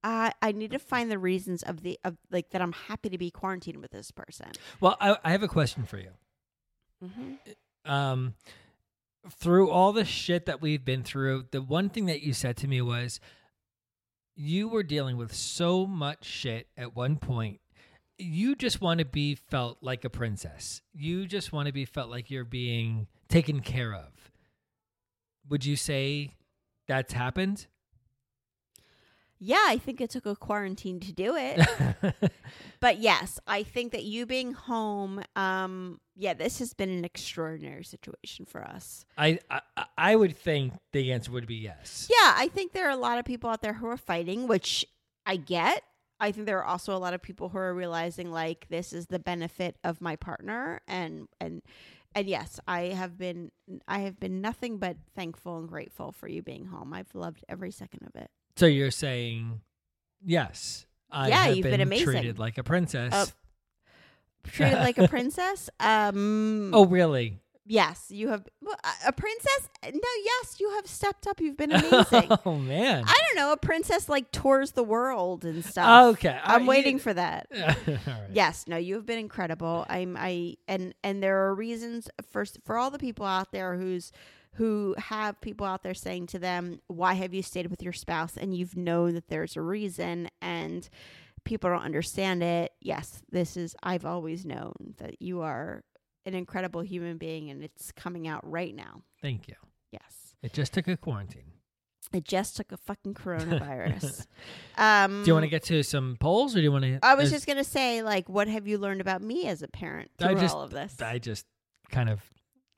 [0.03, 3.19] I, I need to find the reasons of the of like that I'm happy to
[3.19, 4.49] be quarantined with this person.
[4.81, 6.11] well, I, I have a question for you.
[7.03, 7.91] Mm-hmm.
[7.91, 8.35] Um,
[9.31, 12.69] through all the shit that we've been through, the one thing that you said to
[12.69, 13.21] me was,
[14.37, 17.61] you were dealing with so much shit at one point.
[18.19, 20.83] You just want to be felt like a princess.
[20.93, 24.31] You just want to be felt like you're being taken care of.
[25.49, 26.31] Would you say
[26.89, 27.67] that's happened?
[29.39, 31.61] Yeah, I think it took a quarantine to do it.
[32.81, 37.85] but yes, I think that you being home, um, yeah, this has been an extraordinary
[37.85, 39.05] situation for us.
[39.19, 39.61] I, I
[39.99, 42.09] I would think the answer would be yes.
[42.11, 44.87] Yeah, I think there are a lot of people out there who are fighting, which
[45.27, 45.83] I get.
[46.21, 49.09] I think there are also a lot of people who are realizing like this is
[49.09, 51.61] the benefit of my partner and and
[52.15, 53.51] and yes, I have been
[53.89, 56.93] I have been nothing but thankful and grateful for you being home.
[56.93, 58.31] I've loved every second of it.
[58.57, 59.61] So you're saying,
[60.25, 62.05] yes, I Yeah, you've been amazing.
[62.07, 63.13] treated like a princess.
[63.13, 63.27] Uh,
[64.45, 65.71] Treated like a princess.
[65.81, 67.39] Um oh, really?
[67.67, 68.47] Yes, you have
[69.07, 69.69] a- princess.
[69.83, 71.41] Eh, no, yes, you have stepped up.
[71.41, 72.29] You've been amazing.
[72.45, 73.05] oh man.
[73.07, 76.15] I don't know, a princess like tours the world and stuff.
[76.15, 77.47] okay, I'm waiting you- for that.
[77.87, 77.99] Right.
[78.33, 79.87] Yes, no, you have been incredible.
[79.89, 84.13] I'm I and and there are reasons for for all the people out there who's
[84.55, 88.37] who have people out there saying to them, "Why have you stayed with your spouse?"
[88.37, 90.89] and you've known that there's a reason and
[91.45, 92.73] people don't understand it.
[92.81, 95.83] Yes, this is I've always known that you are
[96.27, 99.03] an incredible human being and it's coming out right now.
[99.21, 99.55] Thank you.
[99.93, 100.35] Yes.
[100.43, 101.53] It just took a quarantine.
[102.13, 103.15] It just took a fucking
[103.59, 104.27] coronavirus.
[104.77, 106.99] um Do you want to get to some polls, or do you want to?
[107.03, 110.11] I was just gonna say, like, what have you learned about me as a parent
[110.21, 111.01] I through just- all of this?
[111.01, 111.45] I just
[111.91, 112.21] kind of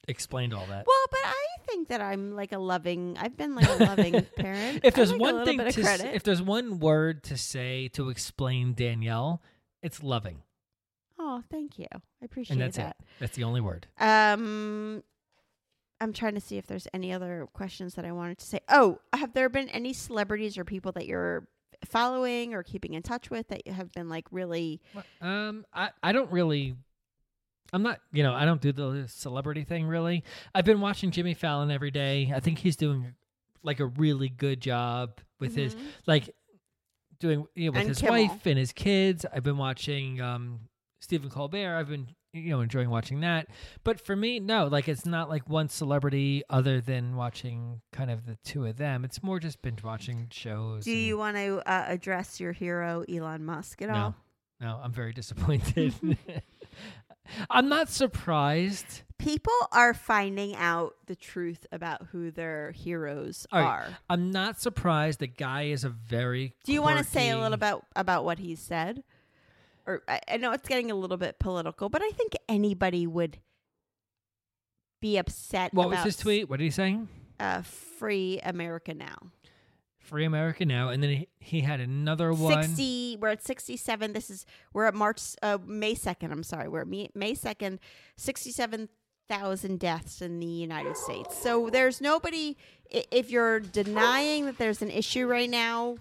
[0.08, 0.86] explained all that.
[0.86, 3.16] Well, but I think that I'm like a loving.
[3.18, 4.80] I've been like a loving parent.
[4.84, 8.72] if there's like one thing to, s- if there's one word to say to explain
[8.74, 9.42] Danielle,
[9.82, 10.42] it's loving,
[11.18, 11.86] oh, thank you.
[11.92, 12.96] I appreciate and that's that.
[13.00, 13.06] it.
[13.20, 13.86] That's the only word.
[13.98, 15.02] Um,
[16.00, 18.60] I'm trying to see if there's any other questions that I wanted to say.
[18.68, 21.48] Oh, have there been any celebrities or people that you're
[21.84, 24.80] following or keeping in touch with that you have been like really?
[25.20, 26.76] Um, I I don't really.
[27.72, 30.22] I'm not, you know, I don't do the celebrity thing really.
[30.54, 32.30] I've been watching Jimmy Fallon every day.
[32.34, 33.14] I think he's doing
[33.64, 35.80] like a really good job with his Mhm.
[36.06, 36.30] like
[37.18, 38.28] doing you know with And his Kimmel.
[38.28, 39.26] wife and his kids.
[39.32, 40.60] I've been watching um
[41.00, 41.76] Stephen Colbert.
[41.76, 43.48] I've been you know enjoying watching that.
[43.84, 48.26] But for me, no, like it's not like one celebrity other than watching kind of
[48.26, 49.04] the two of them.
[49.04, 50.84] It's more just binge watching shows.
[50.84, 54.14] Do you want to uh, address your hero Elon Musk at no, all?
[54.60, 55.94] no, I'm very disappointed.
[57.50, 59.02] I'm not surprised.
[59.18, 63.62] People are finding out the truth about who their heroes right.
[63.62, 63.86] are.
[64.08, 65.20] I'm not surprised.
[65.20, 66.54] The guy is a very.
[66.64, 69.02] Do you want to say a little about about what he said?
[69.86, 73.38] Or I, I know it's getting a little bit political, but I think anybody would
[75.00, 75.72] be upset.
[75.72, 76.48] What was about his tweet?
[76.48, 76.98] What did he say?
[77.38, 79.16] Uh, free America now.
[79.98, 82.62] Free America now, and then he, he had another one.
[82.62, 83.18] Sixty.
[83.20, 84.12] We're at sixty-seven.
[84.12, 86.30] This is we're at March, uh, May second.
[86.30, 86.68] I'm sorry.
[86.68, 87.80] We're at May, May second.
[88.16, 88.88] Sixty-seven
[89.28, 91.36] thousand deaths in the United States.
[91.36, 92.56] So there's nobody.
[92.88, 95.96] If you're denying that there's an issue right now,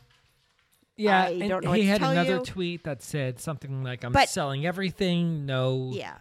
[0.97, 2.41] Yeah, I don't know he had another you.
[2.43, 6.15] tweet that said something like, "I'm But- selling everything." No, yeah,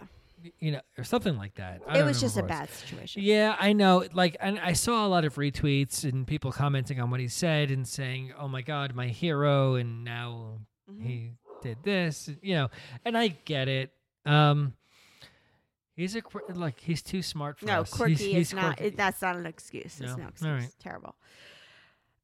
[0.59, 1.83] you know, or something like that.
[1.87, 3.23] I it was just a it bad situation.
[3.23, 4.05] Yeah, I know.
[4.13, 7.71] Like, and I saw a lot of retweets and people commenting on what he said
[7.71, 10.59] and saying, "Oh my God, my hero," and now
[10.91, 11.03] Mhm.
[11.03, 11.31] he
[11.63, 12.29] did this.
[12.43, 12.69] You know,
[13.05, 13.93] and I get it.
[14.27, 14.75] Um,
[15.95, 16.23] he's a
[16.55, 17.91] like he's too smart for No, us.
[17.93, 18.77] quirky He's, he's is not.
[18.77, 18.85] quirky.
[18.87, 20.01] It, that's not an excuse.
[20.01, 20.17] It's No?
[20.17, 20.51] no excuse.
[20.51, 20.71] right.
[20.81, 21.15] Terrible.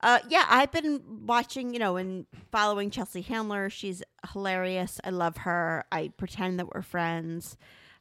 [0.02, 3.68] Uh, yeah, I've been watching, you know, and following Chelsea Handler.
[3.68, 4.98] She's hilarious.
[5.04, 5.84] I love her.
[5.92, 7.56] I pretend that we're friends.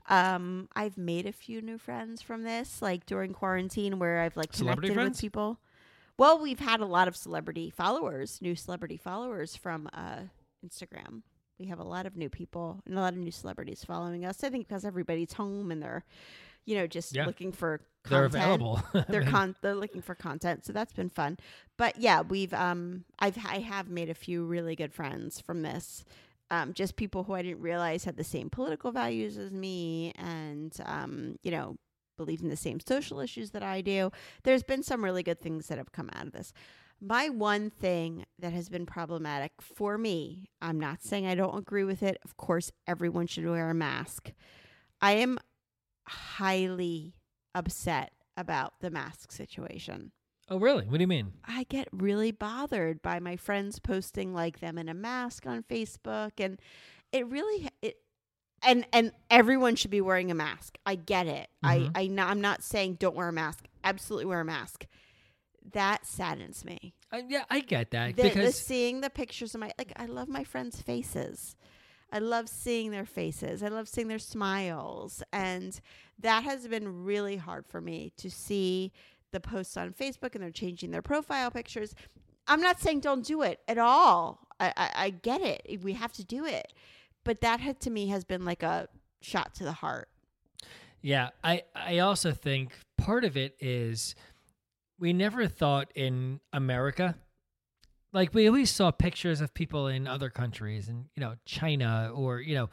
[0.08, 4.54] Um, I've made a few new friends from this, like during quarantine, where I've like
[4.54, 5.18] Celebrity connected friends?
[5.18, 5.60] with people.
[6.18, 10.22] Well, we've had a lot of celebrity followers, new celebrity followers from uh,
[10.66, 11.22] Instagram.
[11.60, 14.44] We have a lot of new people and a lot of new celebrities following us.
[14.44, 16.04] I think because everybody's home and they're,
[16.66, 17.26] you know, just Yeah.
[17.26, 18.82] looking for They're available.
[19.10, 21.38] They're con- they're looking for content, so that's been fun.
[21.78, 26.04] But yeah, we've um I've I have made a few really good friends from this.
[26.52, 30.76] Um, just people who I didn't realize had the same political values as me, and
[30.86, 31.76] um, you know,
[32.18, 34.12] believed in the same social issues that I do.
[34.44, 36.52] There's been some really good things that have come out of this.
[37.02, 41.84] My one thing that has been problematic for me, I'm not saying I don't agree
[41.86, 42.18] with it.
[42.26, 44.32] Of course, everyone should wear a mask.
[45.02, 45.38] I am
[46.10, 47.16] highly
[47.56, 50.12] upset about the mask situation.
[50.50, 50.86] oh, really?
[50.86, 51.34] What do you mean?
[51.46, 56.32] I get really bothered by my friends posting like them in a mask on Facebook
[56.40, 56.60] and
[57.12, 57.98] it really it
[58.64, 60.78] and and everyone should be wearing a mask.
[60.86, 61.50] I get it.
[61.64, 61.92] Mhm.
[61.96, 63.66] I I no- I'm not saying don't wear a mask.
[63.84, 64.86] Absolutely wear a mask.
[65.74, 66.94] That saddens me.
[67.12, 70.06] I, yeah, I get that The, the because seeing the pictures of my like I
[70.08, 71.56] love my friends' faces.
[72.12, 73.64] I love seeing their faces.
[73.64, 75.24] I love seeing their smiles.
[75.32, 75.80] And
[76.20, 78.92] that has been really hard for me to see
[79.32, 81.96] the posts on Facebook and they're changing their profile pictures.
[82.48, 84.48] I'm not saying don't do it at all.
[84.60, 85.82] I, I, I get it.
[85.84, 86.74] We have to do it.
[87.24, 88.88] But that had, to me has been like a
[89.22, 90.10] shot to the heart.
[91.02, 94.16] Yeah, I I also think part of it is
[95.00, 97.16] we never thought in America
[98.14, 102.40] like we always saw pictures of people in other countries and you know China or
[102.42, 102.70] you know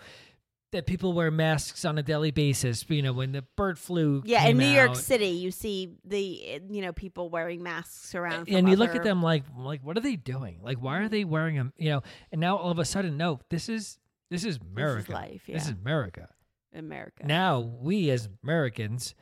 [0.72, 2.84] that people wear masks on a daily basis.
[2.89, 6.82] You know when the bird flu Yeah, in New York City, you see the you
[6.82, 10.01] know people wearing masks around, and from you look at them like like what are
[10.03, 10.59] they doing?
[10.62, 11.72] Like why are they wearing them?
[11.76, 13.99] You know, and now all of a sudden, no, this is
[14.30, 15.12] this is America.
[15.12, 16.28] life, This is America.
[16.74, 17.24] America.
[17.24, 19.14] Now we as Americans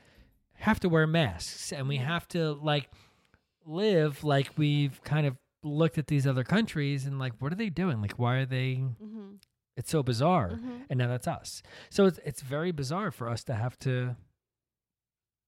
[0.55, 2.89] have to wear masks and we have to like
[3.67, 7.71] live like we've kind of looked at these other countries and like what are they
[7.71, 8.01] doing?
[8.03, 9.39] Like why are they Mhm.
[9.77, 10.51] it's so bizarre.
[10.51, 10.87] Mhm.
[10.91, 11.63] And now that's us.
[11.91, 14.17] So it's it's very bizarre for us to have to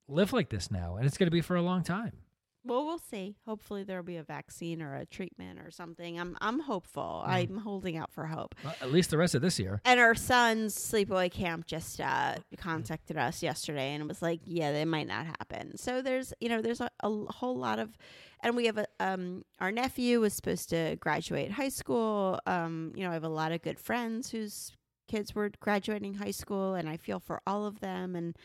[0.08, 2.18] live like this now and it's going to be for a long time.
[2.66, 3.36] Well, we'll see.
[3.46, 6.18] Hopefully, there'll be a vaccine or a treatment or something.
[6.18, 7.24] I'm I'm hopeful.
[7.26, 7.30] Mm.
[7.30, 8.54] I'm holding out for hope.
[8.64, 9.80] Well, at least the rest of this year.
[9.84, 14.88] And our son's sleepaway camp just uh, contacted us yesterday and was like, "Yeah, that
[14.88, 17.96] might not happen." So there's, you know, there's a whole lot of,
[18.40, 22.40] and we have a um, our nephew was supposed to graduate high school.
[22.46, 24.72] Um, you know, I have a lot of good friends whose
[25.08, 28.16] kids were graduating high school, and I feel for all of them.
[28.16, 28.36] And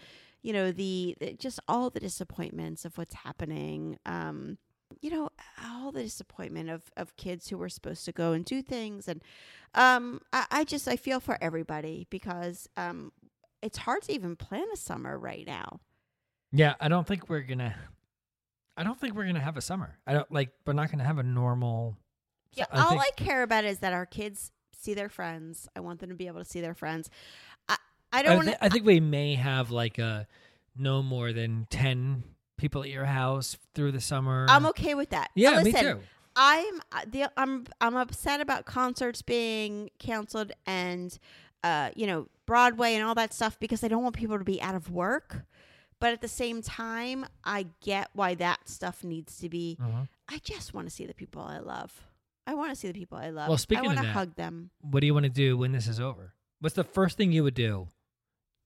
[0.41, 3.97] you know, the, the just all the disappointments of what's happening.
[4.05, 4.57] Um,
[4.99, 5.29] you know,
[5.63, 9.23] all the disappointment of of kids who were supposed to go and do things and
[9.73, 13.11] um, I, I just I feel for everybody because um,
[13.61, 15.79] it's hard to even plan a summer right now.
[16.51, 17.73] Yeah, I don't think we're going to
[18.75, 19.97] I don't think we're to have a summer.
[20.05, 21.97] I don't like we're not going to have a normal
[22.53, 25.69] Yeah, I all think- I care about is that our kids see their friends.
[25.75, 27.09] I want them to be able to see their friends.
[28.11, 30.27] I don't I, want thi- I think we may have like a
[30.75, 32.23] no more than 10
[32.57, 34.45] people at your house through the summer.
[34.49, 35.31] I'm okay with that.
[35.35, 35.99] Yeah, Now, me too.
[36.35, 41.17] I'm uh, the I'm I'm upset about concerts being canceled and
[41.61, 44.61] uh you know Broadway and all that stuff because I don't want people to be
[44.61, 45.43] out of work.
[45.99, 49.77] But at the same time, I get why that stuff needs to be.
[49.79, 50.05] Uh-huh.
[50.27, 51.91] I just want to see the people I love.
[52.47, 53.49] I want to see the people I love.
[53.49, 54.71] Well, speaking I want to hug them.
[54.81, 56.33] What do you want to do when this is over?
[56.59, 57.87] What's the first thing you would do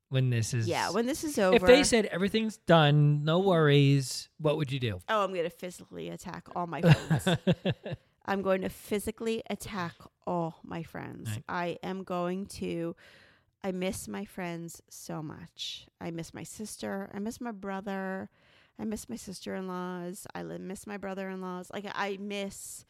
[0.10, 1.56] when this is Yeah, when this is over.
[1.56, 5.00] If they said everything's done, no worries, what would you do?
[5.10, 7.28] "Oh, I'm going to physically attack all my friends,"
[8.26, 9.94] I'm going to physically attack
[10.26, 11.30] all my friends.
[11.30, 11.44] Right.
[11.48, 12.96] I am going to.
[13.64, 15.88] I miss my friends so much.
[16.00, 17.10] I miss my sister.
[17.14, 18.30] I miss my brother.
[18.78, 20.28] I miss my sister in laws.
[20.36, 21.72] I li- miss my brother in laws.
[21.74, 22.86] Like, I miss,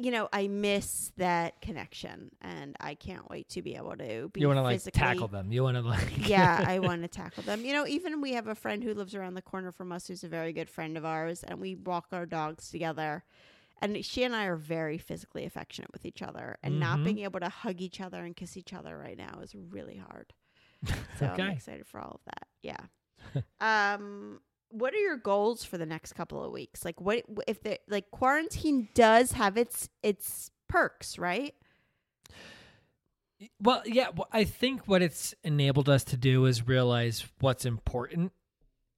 [0.00, 2.30] you know, I miss that connection.
[2.40, 5.52] And I can't wait to be able to be you want to like tackle them.
[5.52, 7.64] You want to like yeah, I want to tackle them.
[7.64, 10.24] You know, even we have a friend who lives around the corner from us who's
[10.24, 13.24] a very good friend of ours, and we walk our dogs together.
[13.80, 17.04] And she and I are very physically affectionate with each other, and not Mhm.
[17.04, 20.32] being able to hug each other and kiss each other right now is really hard.
[21.18, 22.46] So I'm excited for all of that.
[22.62, 22.86] Yeah.
[23.60, 24.40] um,
[24.70, 26.84] what are your goals for the next couple of weeks?
[26.84, 31.54] Like, what if the like quarantine does have its its perks, right?
[33.60, 38.32] Well, yeah, well, I think what it's enabled us to do is realize what's important.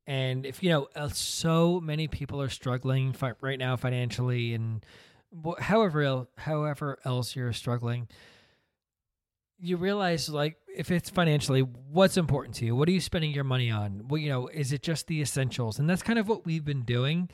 [0.06, 4.84] And if you know, uh, so many people are struggling fi- right now financially, and
[5.44, 8.08] wh- however el- however else you're struggling,
[9.60, 12.76] you realize like if it's financially, what's important to you?
[12.76, 14.06] What are you spending your money on?
[14.08, 15.78] Well, you know, is it just the essentials?
[15.78, 17.28] And that's kind of what we've been doing,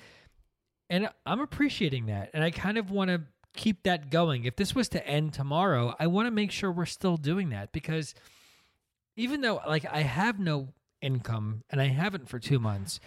[0.89, 3.23] and I'm appreciating that, and I kind of want to
[3.55, 4.45] keep that going.
[4.45, 7.73] If this was to end tomorrow, I want to make sure we're still doing that
[7.73, 8.15] because
[9.17, 10.69] even though like I have no
[11.01, 13.01] income and I haven't for 2 months,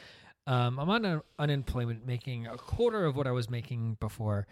[0.47, 4.47] um, I'm on un- unemployment making a quarter of what I was making before.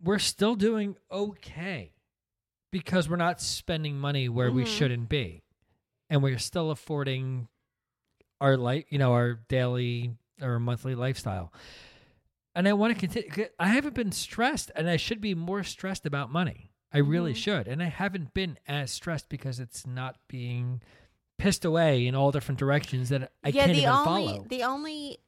[0.00, 1.93] We're still doing okay
[2.74, 4.66] because we're not spending money where we Mhm.
[4.66, 5.44] shouldn't be.
[6.10, 7.46] And we're still affording
[8.40, 11.52] our life, you know, our daily or monthly lifestyle
[12.56, 13.48] and I want to continue.
[13.58, 16.70] I haven't been stressed, and I should be more stressed about money.
[16.92, 17.36] I really Mhm.
[17.36, 20.80] should, and I haven't been as stressed because it's not being
[21.36, 24.44] pissed away in all different directions that I yeah, can't the even only follow.
[24.48, 25.18] the only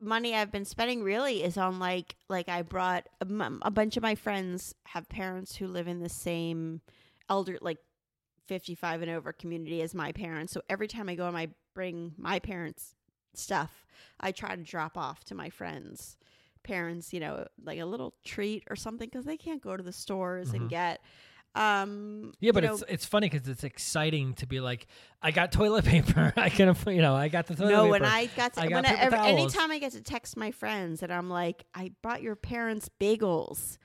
[0.00, 4.14] money I've been spending really is on like like I brought a bunch of my
[4.14, 6.80] friends have parents who live in the same
[7.28, 7.78] elder like
[8.46, 10.52] 55 and over community as my parents.
[10.52, 12.94] So every time I go and I bring my parents
[13.34, 13.86] stuff,
[14.20, 16.16] I try to drop off to my friends
[16.64, 19.92] parents, you know, like a little treat or something cuz they can't go to the
[19.92, 20.54] stores Mhm.
[20.54, 21.00] and get
[21.54, 24.86] um yeah, but you know, it's it's funny because it's exciting to be like,
[25.22, 26.32] I got toilet paper.
[26.36, 27.90] I can, you know, I got the toilet no, paper.
[27.90, 30.50] when I got to, I got when I, every, anytime I get to text my
[30.50, 33.78] friends and I'm like, I bought your parents bagels.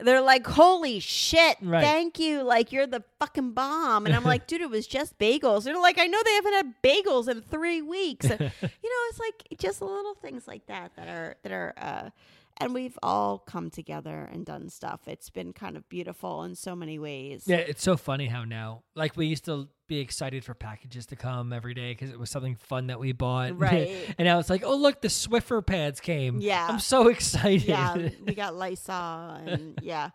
[0.00, 1.84] They're like, holy shit, Right.
[1.84, 2.42] thank you.
[2.42, 4.06] Like, you're the fucking bomb.
[4.06, 5.64] And I'm like, dude, it was just bagels.
[5.64, 8.24] They're like, I know they haven't had bagels in three weeks.
[8.24, 12.10] And, you know, it's like just little things like that that are, that are, uh,
[12.58, 15.08] and we've all come together and done stuff.
[15.08, 17.44] It's been kind of beautiful in so many ways.
[17.46, 21.16] Yeah, it's so funny how now, like we used to be excited for packages to
[21.16, 23.52] come every day because it was something fun that we bought.
[23.62, 24.14] Right.
[24.18, 26.40] and now it's like, oh, look, the Swiffer pads came.
[26.40, 26.66] Yeah.
[26.68, 27.64] I'm so excited.
[27.64, 30.10] yeah, we got Lysol and yeah.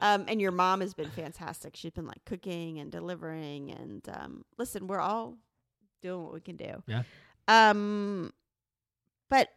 [0.00, 1.76] Um, and your mom has been fantastic.
[1.76, 5.36] She's been like cooking and delivering and um, listen, we're all
[6.02, 6.82] doing what we can do.
[6.86, 7.02] Yeah.
[7.48, 8.32] Um
[9.30, 9.48] but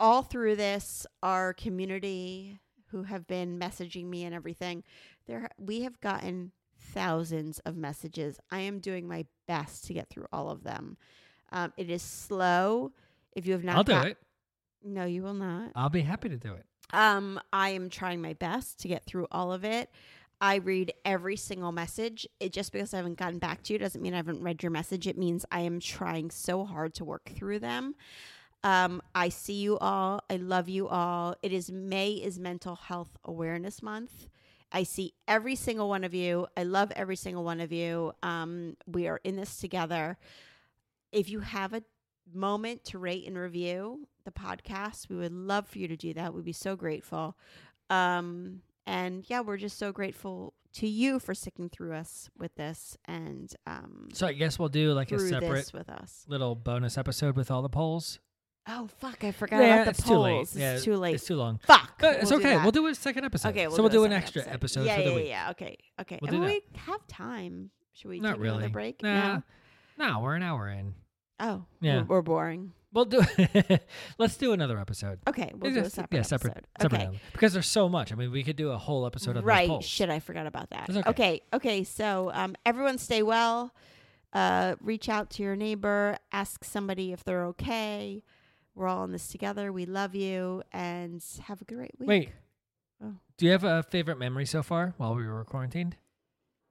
[0.00, 2.58] all through this our community
[2.90, 4.82] who have been messaging me and everything,
[5.26, 8.40] there we have gotten thousands of messages.
[8.50, 10.96] I am doing my best to get through all of them.
[11.52, 12.92] Um, it is slow.
[13.36, 14.18] If you have not I'll do it.
[14.82, 15.70] No, you will not.
[15.76, 16.64] I'll be happy to do it.
[16.92, 19.90] Um, I am trying my best to get through all of it.
[20.40, 22.26] I read every single message.
[22.40, 24.72] It just because I haven't gotten back to you doesn't mean I haven't read your
[24.72, 25.06] message.
[25.06, 27.94] It means I am trying so hard to work through them.
[28.62, 30.22] Um, I see you all.
[30.28, 31.34] I love you all.
[31.42, 34.28] It is May is Mental Health Awareness Month.
[34.72, 36.46] I see every single one of you.
[36.56, 38.12] I love every single one of you.
[38.22, 40.16] Um, we are in this together.
[41.10, 41.82] If you have a
[42.32, 46.34] moment to rate and review the podcast, we would love for you to do that.
[46.34, 47.36] We'd be so grateful.
[47.88, 52.96] Um, and yeah, we're just so grateful to you for sticking through us with this
[53.06, 56.24] and um, So I guess we'll do like a separate with us.
[56.28, 58.20] little bonus episode with all the polls.
[58.66, 59.24] Oh fuck!
[59.24, 60.52] I forgot yeah, about the it's polls.
[60.52, 60.74] too late.
[60.74, 61.14] It's too late.
[61.16, 61.58] It's too long.
[61.64, 61.98] fuck.
[61.98, 62.56] But it's We'll do okay.
[62.56, 62.62] that.
[62.62, 63.48] We'll do a second episode.
[63.50, 64.54] Okay, we'll so we'll do, do an extra episode.
[64.54, 65.28] episode yeah, for the yeah, week.
[65.28, 66.18] Yeah, Okay, okay.
[66.22, 67.70] We'll and do we have time.
[67.94, 68.56] Should we Not take really.
[68.58, 69.02] another break?
[69.02, 69.34] Nah.
[69.36, 69.42] No.
[69.98, 70.94] No, we're an hour in.
[71.38, 71.98] Oh, Yeah.
[72.02, 72.72] We're, we're boring.
[72.92, 73.22] We'll do.
[74.18, 75.20] Let's do another episode.
[75.28, 76.92] Okay, we'll Yeah, do a separate yeah, separate, episode.
[76.92, 77.20] separate okay.
[77.32, 78.10] because there's so much.
[78.12, 79.68] I mean, we could do a whole episode of right.
[79.68, 79.84] polls.
[79.84, 80.90] Shit, I forgot about that.
[80.90, 81.02] Okay.
[81.10, 81.40] okay.
[81.52, 81.84] Okay.
[81.84, 83.74] So, um, everyone stay well.
[84.32, 86.16] Uh, reach out to your neighbor.
[86.32, 88.22] Ask somebody if they're okay.
[88.80, 89.74] We're all in this together.
[89.74, 92.08] We love you, and have a great week.
[92.08, 92.30] Wait.
[93.04, 93.12] Oh.
[93.36, 95.96] Do you have a favorite memory so far while we were quarantined?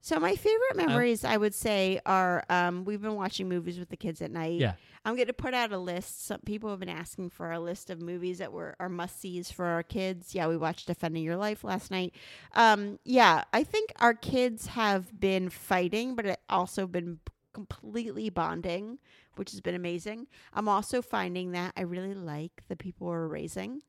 [0.02, 3.98] So my favorite memories, I would say, are um, we've been watching movies with the
[3.98, 4.60] kids at night.
[4.60, 4.74] Yeah.
[5.06, 6.26] I'm going to put out a list.
[6.26, 9.52] Some people have been asking for a list of movies that were are must sees
[9.52, 10.34] for our kids.
[10.34, 12.16] Yeah, we watched Defending Your Life last night.
[12.56, 17.20] Um, yeah, I think our kids have been fighting, but it also been
[17.54, 19.00] completely bonding,
[19.40, 20.28] which has been amazing.
[20.54, 23.82] I'm also finding that I really like the people we're raising.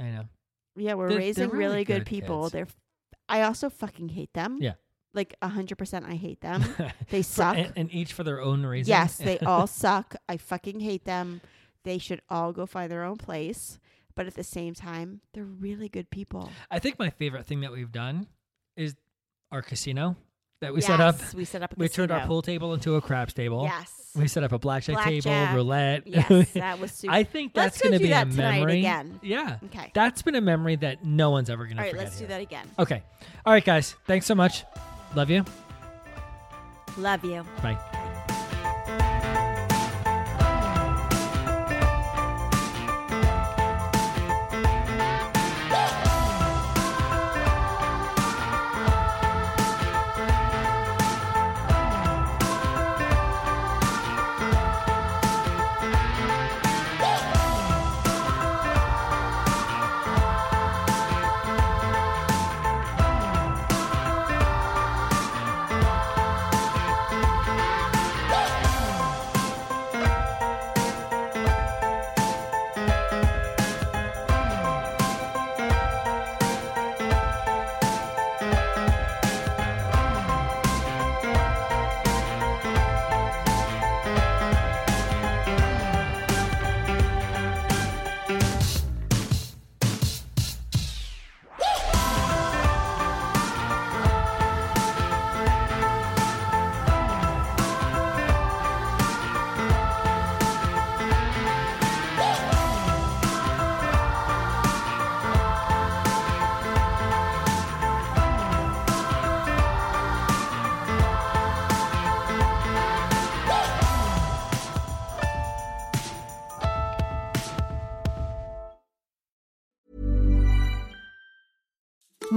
[0.00, 0.24] I know.
[0.76, 2.42] Yeah, we're They're- raising they're really, really good, good people.
[2.44, 2.52] kids.
[2.52, 2.66] They're.
[3.28, 4.58] I also fucking hate them.
[4.60, 4.74] Yeah.
[5.12, 6.62] Like a hundred percent, I hate them.
[7.10, 7.56] They For- suck.
[7.58, 8.88] and, and each for their own reason.
[8.90, 10.14] Yes, they all suck.
[10.28, 11.40] I fucking hate them.
[11.84, 13.78] They should all go find their own place.
[14.14, 16.50] But at the same time, they're really good people.
[16.70, 18.26] I think my favorite thing that we've done
[18.76, 18.94] is
[19.52, 20.16] our casino
[20.60, 21.16] that we set up.
[21.34, 21.74] We set up.
[21.76, 23.64] We turned our pool table into a craps table.
[23.64, 23.92] Yes.
[24.16, 26.06] We set up a blackjack, table, roulette.
[26.06, 27.12] Yes, that was super.
[27.12, 28.78] I think that's going to be that a memory.
[28.78, 29.20] again.
[29.22, 29.58] Yeah.
[29.66, 29.92] Okay.
[29.94, 32.06] That's been a memory that no one's ever going to All right, forget.
[32.06, 32.66] let's do that again.
[32.78, 33.02] Okay.
[33.46, 33.94] All right, guys.
[34.06, 34.64] Thanks so much.
[35.14, 35.44] Love you.
[36.96, 37.44] Love you.
[37.62, 37.78] Bye.